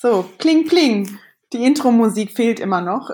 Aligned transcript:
So, 0.00 0.24
kling, 0.38 0.66
kling. 0.66 1.18
Die 1.52 1.64
Intro-Musik 1.64 2.32
fehlt 2.32 2.60
immer 2.60 2.80
noch. 2.80 3.10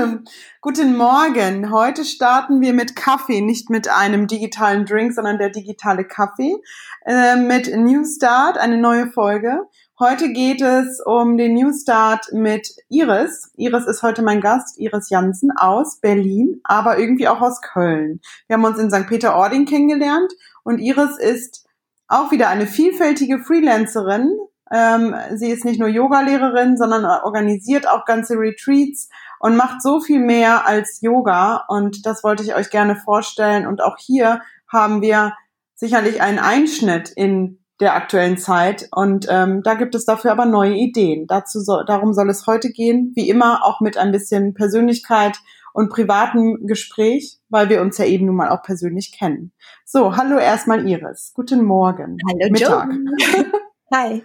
Guten 0.60 0.96
Morgen. 0.96 1.70
Heute 1.70 2.04
starten 2.04 2.60
wir 2.60 2.72
mit 2.72 2.96
Kaffee, 2.96 3.40
nicht 3.40 3.70
mit 3.70 3.88
einem 3.88 4.26
digitalen 4.26 4.86
Drink, 4.86 5.12
sondern 5.12 5.38
der 5.38 5.50
digitale 5.50 6.04
Kaffee. 6.04 6.56
Äh, 7.04 7.36
mit 7.36 7.74
New 7.76 8.04
Start, 8.04 8.56
eine 8.56 8.78
neue 8.78 9.08
Folge. 9.08 9.68
Heute 9.98 10.32
geht 10.32 10.62
es 10.62 11.00
um 11.04 11.36
den 11.36 11.54
New 11.54 11.72
Start 11.72 12.32
mit 12.32 12.68
Iris. 12.88 13.52
Iris 13.56 13.86
ist 13.86 14.02
heute 14.02 14.22
mein 14.22 14.40
Gast, 14.40 14.78
Iris 14.78 15.10
Jansen 15.10 15.50
aus 15.56 16.00
Berlin, 16.00 16.60
aber 16.64 16.98
irgendwie 16.98 17.28
auch 17.28 17.40
aus 17.40 17.60
Köln. 17.60 18.20
Wir 18.46 18.54
haben 18.54 18.64
uns 18.64 18.78
in 18.78 18.90
St. 18.90 19.06
Peter-Ording 19.06 19.66
kennengelernt 19.66 20.32
und 20.64 20.78
Iris 20.78 21.18
ist 21.18 21.66
auch 22.08 22.30
wieder 22.30 22.48
eine 22.48 22.66
vielfältige 22.66 23.38
Freelancerin, 23.38 24.38
ähm, 24.72 25.14
sie 25.34 25.50
ist 25.50 25.64
nicht 25.64 25.78
nur 25.78 25.88
Yogalehrerin, 25.88 26.76
sondern 26.76 27.04
organisiert 27.04 27.88
auch 27.88 28.04
ganze 28.04 28.34
Retreats 28.34 29.08
und 29.38 29.56
macht 29.56 29.82
so 29.82 30.00
viel 30.00 30.20
mehr 30.20 30.66
als 30.66 31.00
Yoga. 31.02 31.64
Und 31.68 32.06
das 32.06 32.24
wollte 32.24 32.42
ich 32.42 32.54
euch 32.54 32.70
gerne 32.70 32.96
vorstellen. 32.96 33.66
Und 33.66 33.82
auch 33.82 33.96
hier 33.98 34.40
haben 34.68 35.02
wir 35.02 35.34
sicherlich 35.74 36.22
einen 36.22 36.38
Einschnitt 36.38 37.10
in 37.10 37.58
der 37.80 37.94
aktuellen 37.94 38.38
Zeit. 38.38 38.88
Und 38.92 39.26
ähm, 39.28 39.62
da 39.62 39.74
gibt 39.74 39.94
es 39.94 40.04
dafür 40.04 40.32
aber 40.32 40.46
neue 40.46 40.74
Ideen. 40.74 41.26
Dazu 41.26 41.60
so, 41.60 41.82
darum 41.82 42.14
soll 42.14 42.30
es 42.30 42.46
heute 42.46 42.70
gehen. 42.70 43.12
Wie 43.14 43.28
immer 43.28 43.64
auch 43.64 43.80
mit 43.80 43.98
ein 43.98 44.12
bisschen 44.12 44.54
Persönlichkeit 44.54 45.38
und 45.74 45.90
privatem 45.90 46.66
Gespräch, 46.66 47.38
weil 47.48 47.68
wir 47.68 47.80
uns 47.82 47.98
ja 47.98 48.04
eben 48.04 48.26
nun 48.26 48.36
mal 48.36 48.50
auch 48.50 48.62
persönlich 48.62 49.12
kennen. 49.12 49.52
So, 49.84 50.16
hallo 50.16 50.38
erstmal 50.38 50.86
Iris. 50.88 51.32
Guten 51.34 51.64
Morgen. 51.64 52.18
Hallo 52.26 52.50
Mittag. 52.50 52.90
Joe. 52.90 53.44
Hi. 53.92 54.22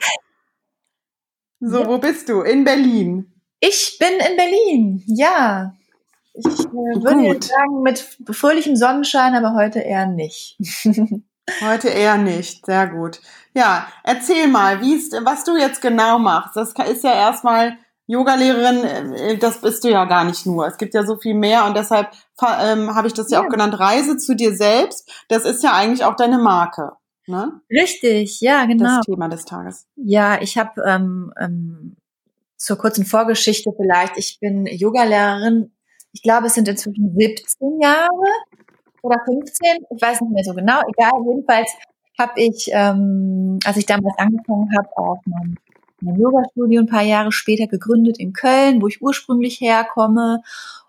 So, 1.60 1.82
ja. 1.82 1.88
wo 1.88 1.98
bist 1.98 2.30
du? 2.30 2.42
In 2.42 2.64
Berlin. 2.64 3.34
Ich 3.60 3.98
bin 4.00 4.14
in 4.14 4.38
Berlin, 4.38 5.04
ja. 5.08 5.74
Ich 6.34 6.46
äh, 6.46 7.04
würde 7.04 7.22
jetzt 7.22 7.50
sagen, 7.50 7.82
mit 7.82 8.00
fröhlichem 8.32 8.76
Sonnenschein, 8.76 9.34
aber 9.34 9.56
heute 9.56 9.80
eher 9.80 10.06
nicht. 10.06 10.58
heute 11.62 11.90
eher 11.90 12.18
nicht, 12.18 12.66
sehr 12.66 12.88
gut. 12.88 13.20
Ja, 13.56 13.88
erzähl 14.04 14.48
mal, 14.48 14.82
wie 14.82 14.94
ist, 14.94 15.14
was 15.24 15.44
du 15.44 15.58
jetzt 15.58 15.82
genau 15.82 16.20
machst. 16.20 16.56
Das 16.56 16.74
ist 16.74 17.04
ja 17.04 17.14
erstmal 17.14 17.78
Yogalehrerin, 18.06 19.14
äh, 19.16 19.38
das 19.38 19.60
bist 19.62 19.84
du 19.84 19.90
ja 19.90 20.06
gar 20.06 20.24
nicht 20.24 20.46
nur. 20.46 20.68
Es 20.68 20.78
gibt 20.78 20.94
ja 20.94 21.04
so 21.04 21.18
viel 21.18 21.34
mehr 21.34 21.66
und 21.66 21.76
deshalb 21.76 22.12
ähm, 22.62 22.94
habe 22.94 23.08
ich 23.08 23.14
das 23.14 23.32
ja, 23.32 23.40
ja 23.40 23.46
auch 23.46 23.50
genannt, 23.50 23.80
Reise 23.80 24.18
zu 24.18 24.36
dir 24.36 24.56
selbst. 24.56 25.12
Das 25.28 25.44
ist 25.44 25.64
ja 25.64 25.74
eigentlich 25.74 26.06
auch 26.06 26.16
deine 26.16 26.38
Marke. 26.38 26.94
Ne? 27.28 27.62
Richtig, 27.70 28.40
ja, 28.40 28.66
genau. 28.66 28.98
Das 28.98 29.06
Thema 29.06 29.28
des 29.28 29.44
Tages. 29.44 29.86
Ja, 29.96 30.42
ich 30.42 30.58
habe 30.58 30.82
ähm, 30.86 31.34
ähm, 31.40 31.98
zur 32.56 32.78
kurzen 32.78 33.06
Vorgeschichte 33.06 33.72
vielleicht. 33.76 34.18
Ich 34.18 34.40
bin 34.40 34.66
Yogalehrerin. 34.66 35.72
Ich 36.14 36.24
glaube, 36.24 36.48
es 36.48 36.54
sind 36.54 36.68
inzwischen 36.68 37.14
17 37.18 37.82
Jahre 37.82 38.08
oder 39.02 39.18
15. 39.26 39.86
Ich 39.94 40.02
weiß 40.02 40.22
nicht 40.22 40.32
mehr 40.32 40.44
so 40.44 40.54
genau. 40.54 40.82
Egal, 40.88 41.12
jedenfalls 41.28 41.70
habe 42.18 42.34
ich, 42.38 42.70
ähm, 42.72 43.60
als 43.66 43.78
ich 43.78 43.86
damals 43.86 44.18
angefangen 44.18 44.70
habe, 44.78 44.90
auch 44.96 45.22
mein, 45.26 45.56
mein 46.02 46.16
Yoga-Studio 46.16 46.82
ein 46.82 46.88
paar 46.88 47.04
Jahre 47.04 47.32
später 47.32 47.68
gegründet 47.68 48.20
in 48.20 48.34
Köln, 48.34 48.82
wo 48.82 48.88
ich 48.88 49.02
ursprünglich 49.02 49.60
herkomme 49.60 50.42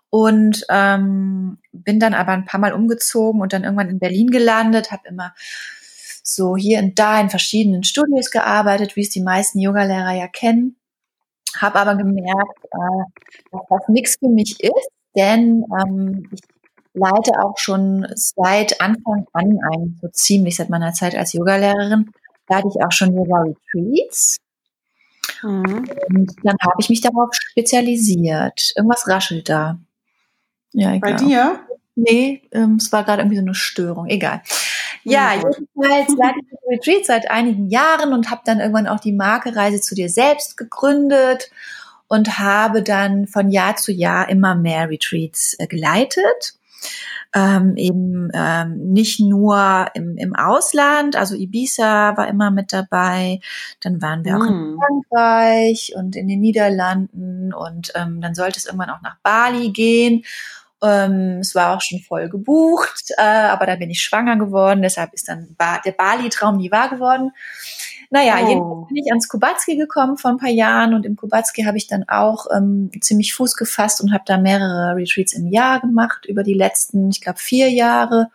und 0.09 0.65
ähm, 0.69 1.59
bin 1.71 1.99
dann 1.99 2.13
aber 2.13 2.31
ein 2.31 2.45
paar 2.45 2.59
Mal 2.59 2.73
umgezogen 2.73 3.41
und 3.41 3.53
dann 3.53 3.63
irgendwann 3.63 3.89
in 3.89 3.99
Berlin 3.99 4.31
gelandet, 4.31 4.91
habe 4.91 5.07
immer 5.07 5.33
so 6.23 6.55
hier 6.55 6.79
und 6.79 6.97
da 6.97 7.19
in 7.19 7.29
verschiedenen 7.29 7.83
Studios 7.83 8.31
gearbeitet, 8.31 8.95
wie 8.95 9.01
es 9.01 9.09
die 9.09 9.21
meisten 9.21 9.59
Yogalehrer 9.59 10.13
ja 10.13 10.27
kennen. 10.27 10.77
Habe 11.57 11.79
aber 11.79 11.95
gemerkt, 11.95 12.65
äh, 12.71 13.49
dass 13.51 13.61
das 13.69 13.87
nichts 13.87 14.17
für 14.19 14.29
mich 14.29 14.59
ist, 14.59 14.89
denn 15.15 15.65
ähm, 15.81 16.29
ich 16.31 16.41
leite 16.93 17.31
auch 17.43 17.57
schon 17.57 18.07
seit 18.15 18.81
Anfang 18.81 19.25
an, 19.33 19.59
eigentlich 19.71 19.99
so 20.01 20.07
ziemlich 20.09 20.55
seit 20.55 20.69
meiner 20.69 20.93
Zeit 20.93 21.15
als 21.15 21.33
Yogalehrerin, 21.33 22.11
leite 22.49 22.67
ich 22.67 22.83
auch 22.83 22.91
schon 22.91 23.15
Yoga-Retreats. 23.15 24.37
Mhm. 25.43 25.89
Und 26.09 26.35
dann 26.43 26.55
habe 26.61 26.75
ich 26.79 26.89
mich 26.89 27.01
darauf 27.01 27.29
spezialisiert. 27.31 28.73
Irgendwas 28.75 29.07
raschelt 29.07 29.49
da. 29.49 29.79
Ja, 30.73 30.93
egal. 30.93 31.13
Bei 31.13 31.23
dir? 31.23 31.59
Nee, 31.95 32.43
ähm, 32.51 32.75
es 32.75 32.91
war 32.91 33.03
gerade 33.03 33.21
irgendwie 33.21 33.37
so 33.37 33.43
eine 33.43 33.55
Störung. 33.55 34.07
Egal. 34.07 34.41
Ja, 35.03 35.33
jedenfalls 35.33 36.17
leite 36.17 36.39
ich 36.41 36.49
das 36.51 36.59
Retreat 36.69 37.05
seit 37.05 37.31
einigen 37.31 37.69
Jahren 37.69 38.13
und 38.13 38.29
habe 38.29 38.41
dann 38.45 38.59
irgendwann 38.59 38.87
auch 38.87 38.99
die 38.99 39.13
Marke 39.13 39.55
Reise 39.55 39.81
zu 39.81 39.95
dir 39.95 40.09
selbst 40.09 40.57
gegründet 40.57 41.49
und 42.07 42.39
habe 42.39 42.83
dann 42.83 43.27
von 43.27 43.49
Jahr 43.49 43.75
zu 43.75 43.91
Jahr 43.91 44.29
immer 44.29 44.55
mehr 44.55 44.89
Retreats 44.89 45.55
äh, 45.59 45.67
geleitet. 45.67 46.55
Ähm, 47.35 47.75
eben 47.75 48.31
ähm, 48.33 48.91
nicht 48.91 49.19
nur 49.19 49.85
im, 49.93 50.17
im 50.17 50.35
Ausland, 50.35 51.15
also 51.15 51.35
Ibiza 51.35 52.17
war 52.17 52.27
immer 52.27 52.49
mit 52.49 52.73
dabei, 52.73 53.39
dann 53.81 54.01
waren 54.01 54.25
wir 54.25 54.33
mm. 54.33 54.41
auch 54.41 54.47
in 54.47 54.53
hm. 54.55 54.79
Frankreich 54.79 55.93
und 55.95 56.15
in 56.15 56.27
den 56.27 56.39
Niederlanden 56.39 57.53
und 57.53 57.91
ähm, 57.93 58.19
dann 58.19 58.33
sollte 58.33 58.57
es 58.57 58.65
irgendwann 58.65 58.89
auch 58.89 59.03
nach 59.03 59.17
Bali 59.21 59.69
gehen 59.69 60.23
ähm, 60.81 61.39
es 61.41 61.55
war 61.55 61.75
auch 61.75 61.81
schon 61.81 61.99
voll 61.99 62.29
gebucht, 62.29 63.11
äh, 63.17 63.21
aber 63.21 63.65
da 63.65 63.75
bin 63.75 63.89
ich 63.89 64.01
schwanger 64.01 64.37
geworden, 64.37 64.81
deshalb 64.81 65.13
ist 65.13 65.27
dann 65.27 65.55
ba 65.57 65.79
der 65.83 65.91
Bali-Traum 65.91 66.57
nie 66.57 66.71
wahr 66.71 66.89
geworden. 66.89 67.31
Naja, 68.09 68.37
oh. 68.41 68.47
jedenfalls 68.47 68.87
bin 68.87 68.97
ich 68.97 69.11
ans 69.11 69.27
Kubatski 69.27 69.77
gekommen 69.77 70.17
vor 70.17 70.31
ein 70.31 70.37
paar 70.37 70.49
Jahren 70.49 70.93
und 70.93 71.05
im 71.05 71.15
Kubatski 71.15 71.63
habe 71.63 71.77
ich 71.77 71.87
dann 71.87 72.07
auch 72.07 72.47
ähm, 72.55 72.89
ziemlich 73.01 73.33
Fuß 73.33 73.55
gefasst 73.55 74.01
und 74.01 74.13
habe 74.13 74.23
da 74.25 74.37
mehrere 74.37 74.95
Retreats 74.95 75.33
im 75.33 75.47
Jahr 75.47 75.79
gemacht 75.79 76.25
über 76.25 76.43
die 76.43 76.55
letzten, 76.55 77.09
ich 77.09 77.21
glaube, 77.21 77.39
vier 77.39 77.69
Jahre. 77.69 78.29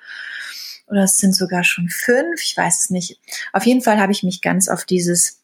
Oder 0.86 1.04
es 1.04 1.16
sind 1.16 1.34
sogar 1.34 1.64
schon 1.64 1.88
fünf, 1.88 2.42
ich 2.42 2.56
weiß 2.56 2.84
es 2.84 2.90
nicht. 2.90 3.18
Auf 3.52 3.66
jeden 3.66 3.80
Fall 3.80 3.98
habe 3.98 4.12
ich 4.12 4.22
mich 4.22 4.42
ganz 4.42 4.68
auf 4.68 4.84
dieses 4.84 5.40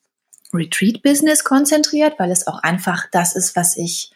Retreat-Business 0.53 1.45
konzentriert, 1.45 2.19
weil 2.19 2.31
es 2.31 2.47
auch 2.47 2.63
einfach 2.63 3.07
das 3.11 3.35
ist, 3.35 3.57
was 3.57 3.77
ich 3.77 4.13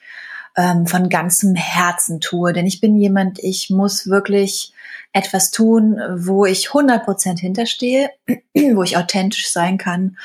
ähm, 0.57 0.87
von 0.87 1.09
ganzem 1.09 1.55
Herzen 1.55 2.21
tue. 2.21 2.53
Denn 2.53 2.67
ich 2.67 2.81
bin 2.81 2.97
jemand, 2.97 3.39
ich 3.41 3.71
muss 3.71 4.09
wirklich 4.09 4.73
etwas 5.13 5.51
tun, 5.51 5.99
wo 6.17 6.45
ich 6.45 6.69
100% 6.69 7.39
hinterstehe, 7.39 8.11
wo 8.75 8.83
ich 8.83 8.97
authentisch 8.97 9.51
sein 9.51 9.79
kann 9.79 10.17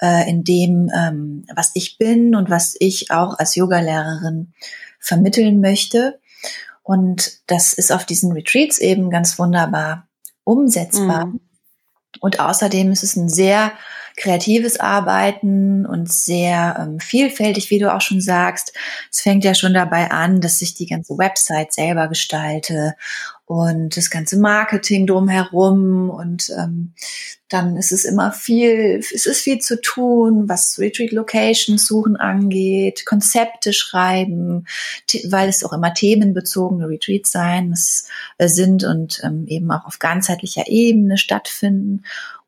äh, 0.00 0.28
in 0.28 0.44
dem, 0.44 0.90
ähm, 0.94 1.46
was 1.54 1.70
ich 1.74 1.98
bin 1.98 2.34
und 2.34 2.50
was 2.50 2.76
ich 2.78 3.10
auch 3.10 3.38
als 3.38 3.54
Yogalehrerin 3.54 4.52
vermitteln 4.98 5.60
möchte. 5.60 6.20
Und 6.82 7.40
das 7.46 7.72
ist 7.72 7.90
auf 7.90 8.04
diesen 8.04 8.32
Retreats 8.32 8.78
eben 8.78 9.10
ganz 9.10 9.38
wunderbar 9.38 10.06
umsetzbar. 10.44 11.26
Mhm. 11.26 11.40
Und 12.20 12.40
außerdem 12.40 12.92
ist 12.92 13.02
es 13.02 13.16
ein 13.16 13.28
sehr 13.28 13.72
kreatives 14.16 14.80
Arbeiten 14.80 15.84
und 15.84 16.10
sehr 16.10 16.76
ähm, 16.80 17.00
vielfältig, 17.00 17.70
wie 17.70 17.78
du 17.78 17.94
auch 17.94 18.00
schon 18.00 18.20
sagst. 18.20 18.72
Es 19.10 19.20
fängt 19.20 19.44
ja 19.44 19.54
schon 19.54 19.74
dabei 19.74 20.10
an, 20.10 20.40
dass 20.40 20.62
ich 20.62 20.74
die 20.74 20.86
ganze 20.86 21.18
Website 21.18 21.72
selber 21.72 22.08
gestalte 22.08 22.96
und 23.44 23.96
das 23.96 24.10
ganze 24.10 24.38
Marketing 24.38 25.06
drumherum 25.06 26.10
und 26.10 26.50
ähm, 26.58 26.94
dann 27.48 27.76
ist 27.76 27.92
es 27.92 28.04
immer 28.04 28.32
viel, 28.32 28.98
es 28.98 29.24
ist 29.24 29.40
viel 29.40 29.58
zu 29.58 29.80
tun, 29.80 30.48
was 30.48 30.80
Retreat 30.80 31.12
Locations 31.12 31.86
suchen 31.86 32.16
angeht, 32.16 33.06
Konzepte 33.06 33.72
schreiben, 33.72 34.66
weil 35.28 35.48
es 35.48 35.62
auch 35.62 35.72
immer 35.72 35.94
themenbezogene 35.94 36.88
Retreats 36.88 37.30
sein 37.30 37.72
äh, 38.38 38.48
sind 38.48 38.82
und 38.82 39.20
ähm, 39.22 39.46
eben 39.46 39.70
auch 39.70 39.86
auf 39.86 40.00
ganzheitlicher 40.00 40.66
Ebene 40.66 41.18
stattfinden 41.18 42.02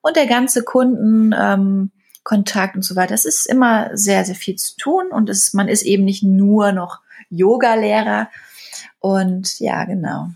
und 0.09 0.17
der 0.17 0.27
ganze 0.27 0.65
Kundenkontakt 0.65 2.75
ähm, 2.75 2.79
und 2.79 2.83
so 2.83 2.97
weiter. 2.97 3.15
Das 3.15 3.25
ist 3.25 3.47
immer 3.47 3.97
sehr, 3.97 4.25
sehr 4.25 4.35
viel 4.35 4.57
zu 4.57 4.77
tun 4.77 5.09
und 5.11 5.29
es, 5.29 5.55
man 5.55 5.69
ist 5.69 5.83
eben 5.83 6.05
nicht 6.05 6.23
nur 6.23 6.73
noch 6.73 7.01
Yoga-Lehrer. 7.31 8.29
Und 9.01 9.61
ja, 9.61 9.85
genau. 9.85 10.31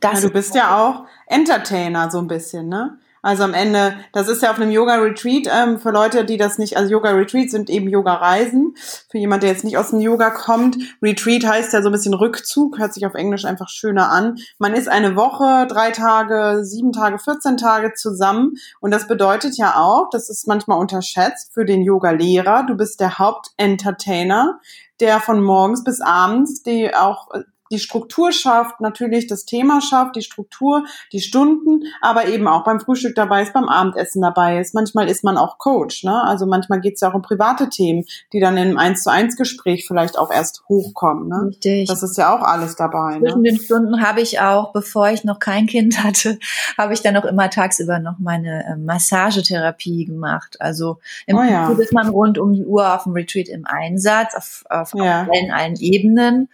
Das 0.00 0.22
ja, 0.22 0.28
du 0.28 0.32
bist 0.32 0.54
ja 0.54 0.76
auch 0.76 1.04
Entertainer 1.26 2.10
so 2.10 2.18
ein 2.18 2.26
bisschen, 2.26 2.68
ne? 2.68 2.98
Also 3.22 3.44
am 3.44 3.54
Ende, 3.54 3.94
das 4.12 4.28
ist 4.28 4.42
ja 4.42 4.50
auf 4.50 4.58
einem 4.58 4.72
Yoga-Retreat, 4.72 5.46
ähm, 5.46 5.78
für 5.78 5.92
Leute, 5.92 6.24
die 6.24 6.36
das 6.36 6.58
nicht, 6.58 6.76
also 6.76 6.90
Yoga-Retreats 6.90 7.52
sind 7.52 7.70
eben 7.70 7.88
Yoga-Reisen. 7.88 8.74
Für 9.08 9.18
jemand, 9.18 9.44
der 9.44 9.50
jetzt 9.50 9.62
nicht 9.62 9.78
aus 9.78 9.90
dem 9.90 10.00
Yoga 10.00 10.30
kommt, 10.30 10.76
Retreat 11.00 11.46
heißt 11.46 11.72
ja 11.72 11.82
so 11.82 11.88
ein 11.88 11.92
bisschen 11.92 12.14
Rückzug, 12.14 12.80
hört 12.80 12.92
sich 12.92 13.06
auf 13.06 13.14
Englisch 13.14 13.44
einfach 13.44 13.68
schöner 13.68 14.10
an. 14.10 14.38
Man 14.58 14.74
ist 14.74 14.88
eine 14.88 15.14
Woche, 15.14 15.68
drei 15.68 15.92
Tage, 15.92 16.64
sieben 16.64 16.90
Tage, 16.90 17.20
14 17.20 17.56
Tage 17.56 17.94
zusammen. 17.94 18.54
Und 18.80 18.90
das 18.90 19.06
bedeutet 19.06 19.56
ja 19.56 19.76
auch, 19.76 20.10
das 20.10 20.28
ist 20.28 20.48
manchmal 20.48 20.80
unterschätzt 20.80 21.54
für 21.54 21.64
den 21.64 21.82
Yoga-Lehrer, 21.82 22.66
du 22.66 22.74
bist 22.74 22.98
der 22.98 23.20
Hauptentertainer, 23.20 24.58
der 24.98 25.20
von 25.20 25.40
morgens 25.40 25.84
bis 25.84 26.00
abends 26.00 26.62
die 26.64 26.92
auch 26.92 27.28
die 27.72 27.78
Struktur 27.78 28.32
schafft, 28.32 28.80
natürlich 28.80 29.26
das 29.26 29.44
Thema 29.44 29.80
schafft, 29.80 30.16
die 30.16 30.22
Struktur, 30.22 30.84
die 31.12 31.20
Stunden, 31.20 31.84
aber 32.00 32.26
eben 32.26 32.46
auch 32.46 32.64
beim 32.64 32.78
Frühstück 32.78 33.14
dabei 33.14 33.42
ist, 33.42 33.52
beim 33.52 33.68
Abendessen 33.68 34.22
dabei 34.22 34.60
ist. 34.60 34.74
Manchmal 34.74 35.08
ist 35.08 35.24
man 35.24 35.36
auch 35.36 35.58
Coach, 35.58 36.04
ne? 36.04 36.22
Also 36.22 36.46
manchmal 36.46 36.80
geht 36.80 36.94
es 36.94 37.00
ja 37.00 37.10
auch 37.10 37.14
um 37.14 37.22
private 37.22 37.68
Themen, 37.68 38.04
die 38.32 38.40
dann 38.40 38.56
in 38.56 38.68
einem 38.68 38.78
eins 38.78 39.02
zu 39.02 39.10
eins 39.10 39.36
Gespräch 39.36 39.86
vielleicht 39.86 40.18
auch 40.18 40.30
erst 40.30 40.62
hochkommen. 40.68 41.28
Ne? 41.28 41.48
Richtig. 41.48 41.88
Das 41.88 42.02
ist 42.02 42.16
ja 42.18 42.36
auch 42.36 42.42
alles 42.42 42.76
dabei. 42.76 43.18
Ne? 43.18 43.20
Zwischen 43.20 43.42
ne? 43.42 43.48
den 43.50 43.58
Stunden 43.58 44.02
habe 44.02 44.20
ich 44.20 44.40
auch, 44.40 44.72
bevor 44.72 45.08
ich 45.10 45.24
noch 45.24 45.38
kein 45.38 45.66
Kind 45.66 46.02
hatte, 46.04 46.38
habe 46.78 46.92
ich 46.92 47.02
dann 47.02 47.16
auch 47.16 47.24
immer 47.24 47.50
tagsüber 47.50 47.98
noch 47.98 48.18
meine 48.18 48.64
äh, 48.66 48.76
Massagetherapie 48.76 50.04
gemacht. 50.04 50.60
Also 50.60 50.98
im 51.26 51.36
oh, 51.36 51.42
ja. 51.42 51.70
Ist 51.72 51.92
man 51.92 52.08
rund 52.08 52.38
um 52.38 52.52
die 52.52 52.64
Uhr 52.64 52.94
auf 52.94 53.04
dem 53.04 53.12
Retreat 53.12 53.48
im 53.48 53.64
Einsatz, 53.66 54.34
auf, 54.36 54.64
auf, 54.68 54.94
ja. 54.94 55.26
allen, 55.30 55.50
allen 55.50 55.76
Ebenen. 55.76 56.48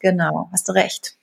Genau, 0.00 0.48
hast 0.52 0.68
du 0.68 0.72
recht. 0.72 1.18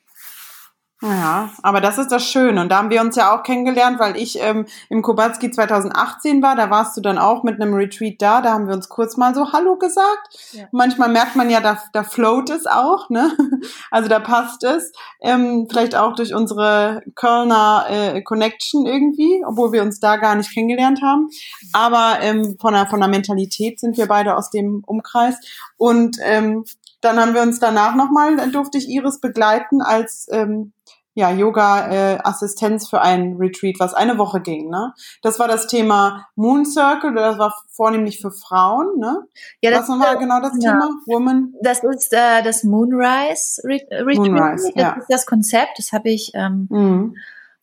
Ja, 1.01 1.51
aber 1.61 1.81
das 1.81 1.97
ist 1.97 2.11
das 2.11 2.25
Schöne. 2.25 2.61
Und 2.61 2.69
da 2.69 2.77
haben 2.77 2.89
wir 2.89 3.01
uns 3.01 3.17
ja 3.17 3.35
auch 3.35 3.43
kennengelernt, 3.43 3.99
weil 3.99 4.15
ich 4.15 4.41
ähm, 4.41 4.65
im 4.89 5.01
Kubatski 5.01 5.51
2018 5.51 6.41
war. 6.41 6.55
Da 6.55 6.69
warst 6.69 6.95
du 6.95 7.01
dann 7.01 7.17
auch 7.17 7.43
mit 7.43 7.61
einem 7.61 7.73
Retreat 7.73 8.15
da. 8.19 8.41
Da 8.41 8.53
haben 8.53 8.67
wir 8.67 8.73
uns 8.73 8.87
kurz 8.87 9.17
mal 9.17 9.35
so 9.35 9.51
Hallo 9.51 9.77
gesagt. 9.77 10.53
Ja. 10.53 10.63
Manchmal 10.71 11.09
merkt 11.09 11.35
man 11.35 11.49
ja, 11.49 11.59
da, 11.59 11.77
da 11.91 12.03
float 12.03 12.49
es 12.49 12.65
auch. 12.65 13.09
Ne? 13.09 13.31
Also 13.91 14.09
da 14.09 14.19
passt 14.19 14.63
es. 14.63 14.91
Ähm, 15.21 15.67
vielleicht 15.69 15.95
auch 15.95 16.15
durch 16.15 16.33
unsere 16.33 17.01
Kölner 17.15 17.85
äh, 17.89 18.21
Connection 18.21 18.85
irgendwie, 18.85 19.43
obwohl 19.45 19.71
wir 19.71 19.83
uns 19.83 19.99
da 19.99 20.17
gar 20.17 20.35
nicht 20.35 20.53
kennengelernt 20.53 21.01
haben. 21.01 21.29
Aber 21.71 22.17
ähm, 22.21 22.57
von, 22.59 22.73
der, 22.73 22.87
von 22.87 22.99
der 22.99 23.09
Mentalität 23.09 23.79
sind 23.79 23.97
wir 23.97 24.07
beide 24.07 24.35
aus 24.35 24.49
dem 24.49 24.83
Umkreis. 24.85 25.35
Und 25.77 26.17
ähm, 26.23 26.65
dann 27.01 27.19
haben 27.19 27.33
wir 27.33 27.41
uns 27.41 27.59
danach 27.59 27.95
nochmal, 27.95 28.39
äh, 28.39 28.49
durfte 28.49 28.77
ich 28.77 28.89
Iris 28.89 29.19
begleiten 29.19 29.81
als 29.81 30.27
ähm, 30.31 30.73
ja, 31.15 31.31
Yoga-Assistenz 31.31 32.85
äh, 32.85 32.89
für 32.89 33.01
ein 33.01 33.37
Retreat, 33.37 33.75
was 33.79 33.93
eine 33.93 34.17
Woche 34.17 34.41
ging. 34.41 34.69
Ne? 34.69 34.93
Das 35.21 35.39
war 35.39 35.47
das 35.47 35.67
Thema 35.67 36.27
Moon 36.35 36.65
Circle, 36.65 37.13
das 37.15 37.37
war 37.37 37.53
vornehmlich 37.71 38.19
für 38.19 38.31
Frauen. 38.31 38.99
Ne? 38.99 39.25
Ja, 39.61 39.71
das 39.71 39.87
was 39.87 39.99
war 39.99 40.17
genau 40.17 40.41
das 40.41 40.51
ja. 40.59 40.71
Thema? 40.71 40.89
Woman? 41.05 41.53
Das 41.61 41.83
ist 41.83 42.11
äh, 42.11 42.43
das 42.43 42.65
Moonrise 42.65 43.61
Retreat. 43.63 44.17
Moonrise, 44.17 44.71
das 44.75 44.83
ja. 44.83 44.97
ist 44.99 45.07
das 45.09 45.25
Konzept, 45.25 45.79
das 45.79 45.93
habe 45.93 46.09
ich 46.09 46.31
ähm, 46.33 46.67
mhm. 46.69 47.15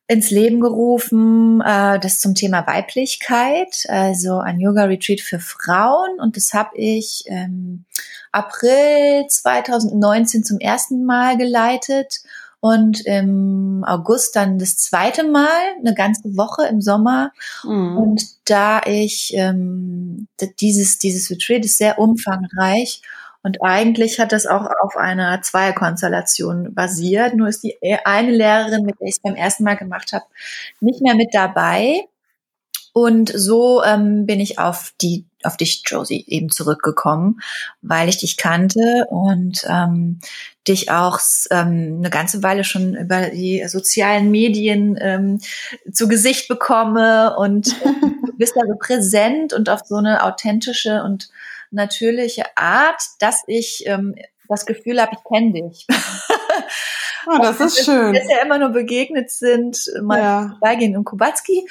ins 0.06 0.30
Leben 0.30 0.60
gerufen, 0.60 1.60
äh, 1.60 2.00
das 2.00 2.20
zum 2.20 2.34
Thema 2.34 2.66
Weiblichkeit, 2.66 3.84
also 3.88 4.38
ein 4.38 4.60
Yoga-Retreat 4.60 5.20
für 5.20 5.40
Frauen 5.40 6.18
und 6.20 6.38
das 6.38 6.54
habe 6.54 6.74
ich 6.76 7.24
ähm, 7.26 7.84
April 8.32 9.26
2019 9.28 10.44
zum 10.44 10.58
ersten 10.58 11.04
Mal 11.04 11.36
geleitet 11.36 12.20
und 12.60 13.04
im 13.06 13.84
August 13.86 14.36
dann 14.36 14.58
das 14.58 14.76
zweite 14.76 15.24
Mal, 15.24 15.48
eine 15.78 15.94
ganze 15.94 16.36
Woche 16.36 16.66
im 16.66 16.80
Sommer. 16.80 17.32
Mhm. 17.64 17.96
Und 17.96 18.24
da 18.44 18.80
ich 18.86 19.32
ähm, 19.34 20.28
dieses, 20.60 20.98
dieses 20.98 21.30
Retreat 21.30 21.64
ist 21.64 21.78
sehr 21.78 21.98
umfangreich 21.98 23.02
und 23.42 23.58
eigentlich 23.62 24.20
hat 24.20 24.30
das 24.30 24.46
auch 24.46 24.68
auf 24.80 24.96
einer 24.96 25.42
Zweierkonstellation 25.42 26.74
basiert. 26.74 27.34
Nur 27.34 27.48
ist 27.48 27.64
die 27.64 27.76
eine 28.04 28.30
Lehrerin, 28.30 28.84
mit 28.84 29.00
der 29.00 29.08
ich 29.08 29.16
es 29.16 29.20
beim 29.20 29.34
ersten 29.34 29.64
Mal 29.64 29.76
gemacht 29.76 30.12
habe, 30.12 30.24
nicht 30.80 31.02
mehr 31.02 31.16
mit 31.16 31.30
dabei. 31.32 32.04
Und 32.92 33.32
so 33.34 33.82
ähm, 33.82 34.26
bin 34.26 34.40
ich 34.40 34.58
auf 34.58 34.92
die 35.00 35.24
auf 35.44 35.56
dich, 35.56 35.82
Josie, 35.84 36.24
eben 36.28 36.50
zurückgekommen, 36.50 37.40
weil 37.80 38.08
ich 38.08 38.18
dich 38.18 38.36
kannte 38.36 39.06
und 39.10 39.64
ähm, 39.68 40.20
dich 40.68 40.90
auch 40.90 41.18
ähm, 41.50 41.96
eine 41.98 42.10
ganze 42.10 42.42
Weile 42.42 42.64
schon 42.64 42.94
über 42.94 43.30
die 43.30 43.66
sozialen 43.66 44.30
Medien 44.30 44.96
ähm, 45.00 45.40
zu 45.92 46.08
Gesicht 46.08 46.48
bekomme 46.48 47.36
und 47.36 47.74
du 48.26 48.36
bist 48.36 48.54
da 48.56 48.60
so 48.66 48.76
präsent 48.78 49.52
und 49.52 49.68
auf 49.68 49.80
so 49.84 49.96
eine 49.96 50.22
authentische 50.22 51.02
und 51.02 51.28
natürliche 51.70 52.44
Art, 52.56 53.02
dass 53.18 53.42
ich 53.46 53.84
ähm, 53.86 54.14
das 54.48 54.66
Gefühl 54.66 55.00
habe, 55.00 55.16
ich 55.16 55.24
kenne 55.24 55.52
dich. 55.52 55.86
Oh, 57.26 57.38
das 57.42 57.58
ist 57.60 57.84
schön. 57.84 58.12
Wir 58.12 58.22
ja 58.28 58.44
immer 58.44 58.58
nur 58.58 58.68
begegnet 58.68 59.30
sind, 59.30 59.90
mal 60.02 60.18
ja. 60.18 60.48
vorbeigehen 60.50 60.94
in 60.94 61.04
Kubatski. 61.04 61.66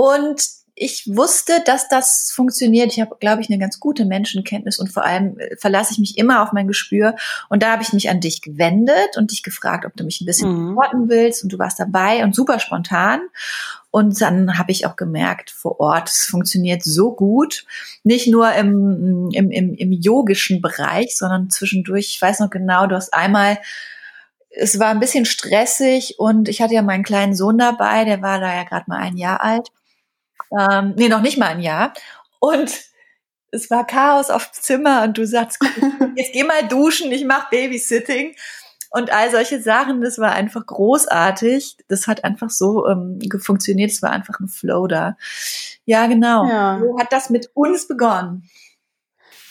Und 0.00 0.40
ich 0.74 1.14
wusste, 1.14 1.60
dass 1.66 1.88
das 1.88 2.32
funktioniert. 2.34 2.90
Ich 2.90 3.02
habe, 3.02 3.16
glaube 3.20 3.42
ich, 3.42 3.50
eine 3.50 3.58
ganz 3.58 3.80
gute 3.80 4.06
Menschenkenntnis 4.06 4.78
und 4.78 4.90
vor 4.90 5.04
allem 5.04 5.38
äh, 5.38 5.54
verlasse 5.58 5.92
ich 5.92 5.98
mich 5.98 6.16
immer 6.16 6.42
auf 6.42 6.52
mein 6.52 6.66
Gespür. 6.66 7.16
Und 7.50 7.62
da 7.62 7.72
habe 7.72 7.82
ich 7.82 7.92
mich 7.92 8.08
an 8.08 8.20
dich 8.20 8.40
gewendet 8.40 9.18
und 9.18 9.30
dich 9.30 9.42
gefragt, 9.42 9.84
ob 9.84 9.94
du 9.94 10.04
mich 10.04 10.22
ein 10.22 10.24
bisschen 10.24 10.50
mhm. 10.50 10.68
supporten 10.68 11.10
willst. 11.10 11.44
Und 11.44 11.52
du 11.52 11.58
warst 11.58 11.78
dabei 11.78 12.24
und 12.24 12.34
super 12.34 12.58
spontan. 12.60 13.20
Und 13.90 14.18
dann 14.22 14.56
habe 14.56 14.72
ich 14.72 14.86
auch 14.86 14.96
gemerkt, 14.96 15.50
vor 15.50 15.80
Ort, 15.80 16.08
es 16.08 16.24
funktioniert 16.24 16.82
so 16.82 17.14
gut. 17.14 17.66
Nicht 18.02 18.28
nur 18.28 18.50
im, 18.54 19.28
im, 19.34 19.50
im, 19.50 19.74
im 19.74 19.92
yogischen 19.92 20.62
Bereich, 20.62 21.14
sondern 21.14 21.50
zwischendurch, 21.50 22.06
ich 22.06 22.22
weiß 22.22 22.40
noch 22.40 22.48
genau, 22.48 22.86
du 22.86 22.96
hast 22.96 23.12
einmal 23.12 23.58
es 24.52 24.80
war 24.80 24.88
ein 24.88 24.98
bisschen 24.98 25.26
stressig 25.26 26.16
und 26.18 26.48
ich 26.48 26.60
hatte 26.60 26.74
ja 26.74 26.82
meinen 26.82 27.04
kleinen 27.04 27.36
Sohn 27.36 27.56
dabei, 27.56 28.04
der 28.04 28.20
war 28.20 28.40
da 28.40 28.52
ja 28.52 28.64
gerade 28.64 28.86
mal 28.88 28.98
ein 28.98 29.16
Jahr 29.16 29.44
alt. 29.44 29.70
Ähm, 30.58 30.94
nee, 30.96 31.08
noch 31.08 31.22
nicht 31.22 31.38
mal 31.38 31.48
ein 31.48 31.60
Jahr. 31.60 31.92
Und 32.38 32.72
es 33.50 33.70
war 33.70 33.86
Chaos 33.86 34.30
auf 34.30 34.50
dem 34.50 34.62
Zimmer 34.62 35.02
und 35.04 35.18
du 35.18 35.26
sagst, 35.26 35.58
jetzt 36.16 36.32
geh 36.32 36.44
mal 36.44 36.66
duschen, 36.68 37.12
ich 37.12 37.24
mach 37.24 37.50
Babysitting. 37.50 38.34
Und 38.92 39.12
all 39.12 39.30
solche 39.30 39.62
Sachen, 39.62 40.00
das 40.00 40.18
war 40.18 40.32
einfach 40.32 40.66
großartig. 40.66 41.76
Das 41.86 42.08
hat 42.08 42.24
einfach 42.24 42.50
so 42.50 42.88
ähm, 42.88 43.20
funktioniert. 43.38 43.92
Es 43.92 44.02
war 44.02 44.10
einfach 44.10 44.40
ein 44.40 44.48
Flow 44.48 44.88
da. 44.88 45.16
Ja, 45.84 46.08
genau. 46.08 46.48
Ja. 46.48 46.80
So 46.80 46.98
hat 46.98 47.12
das 47.12 47.30
mit 47.30 47.50
uns 47.54 47.86
begonnen. 47.86 48.48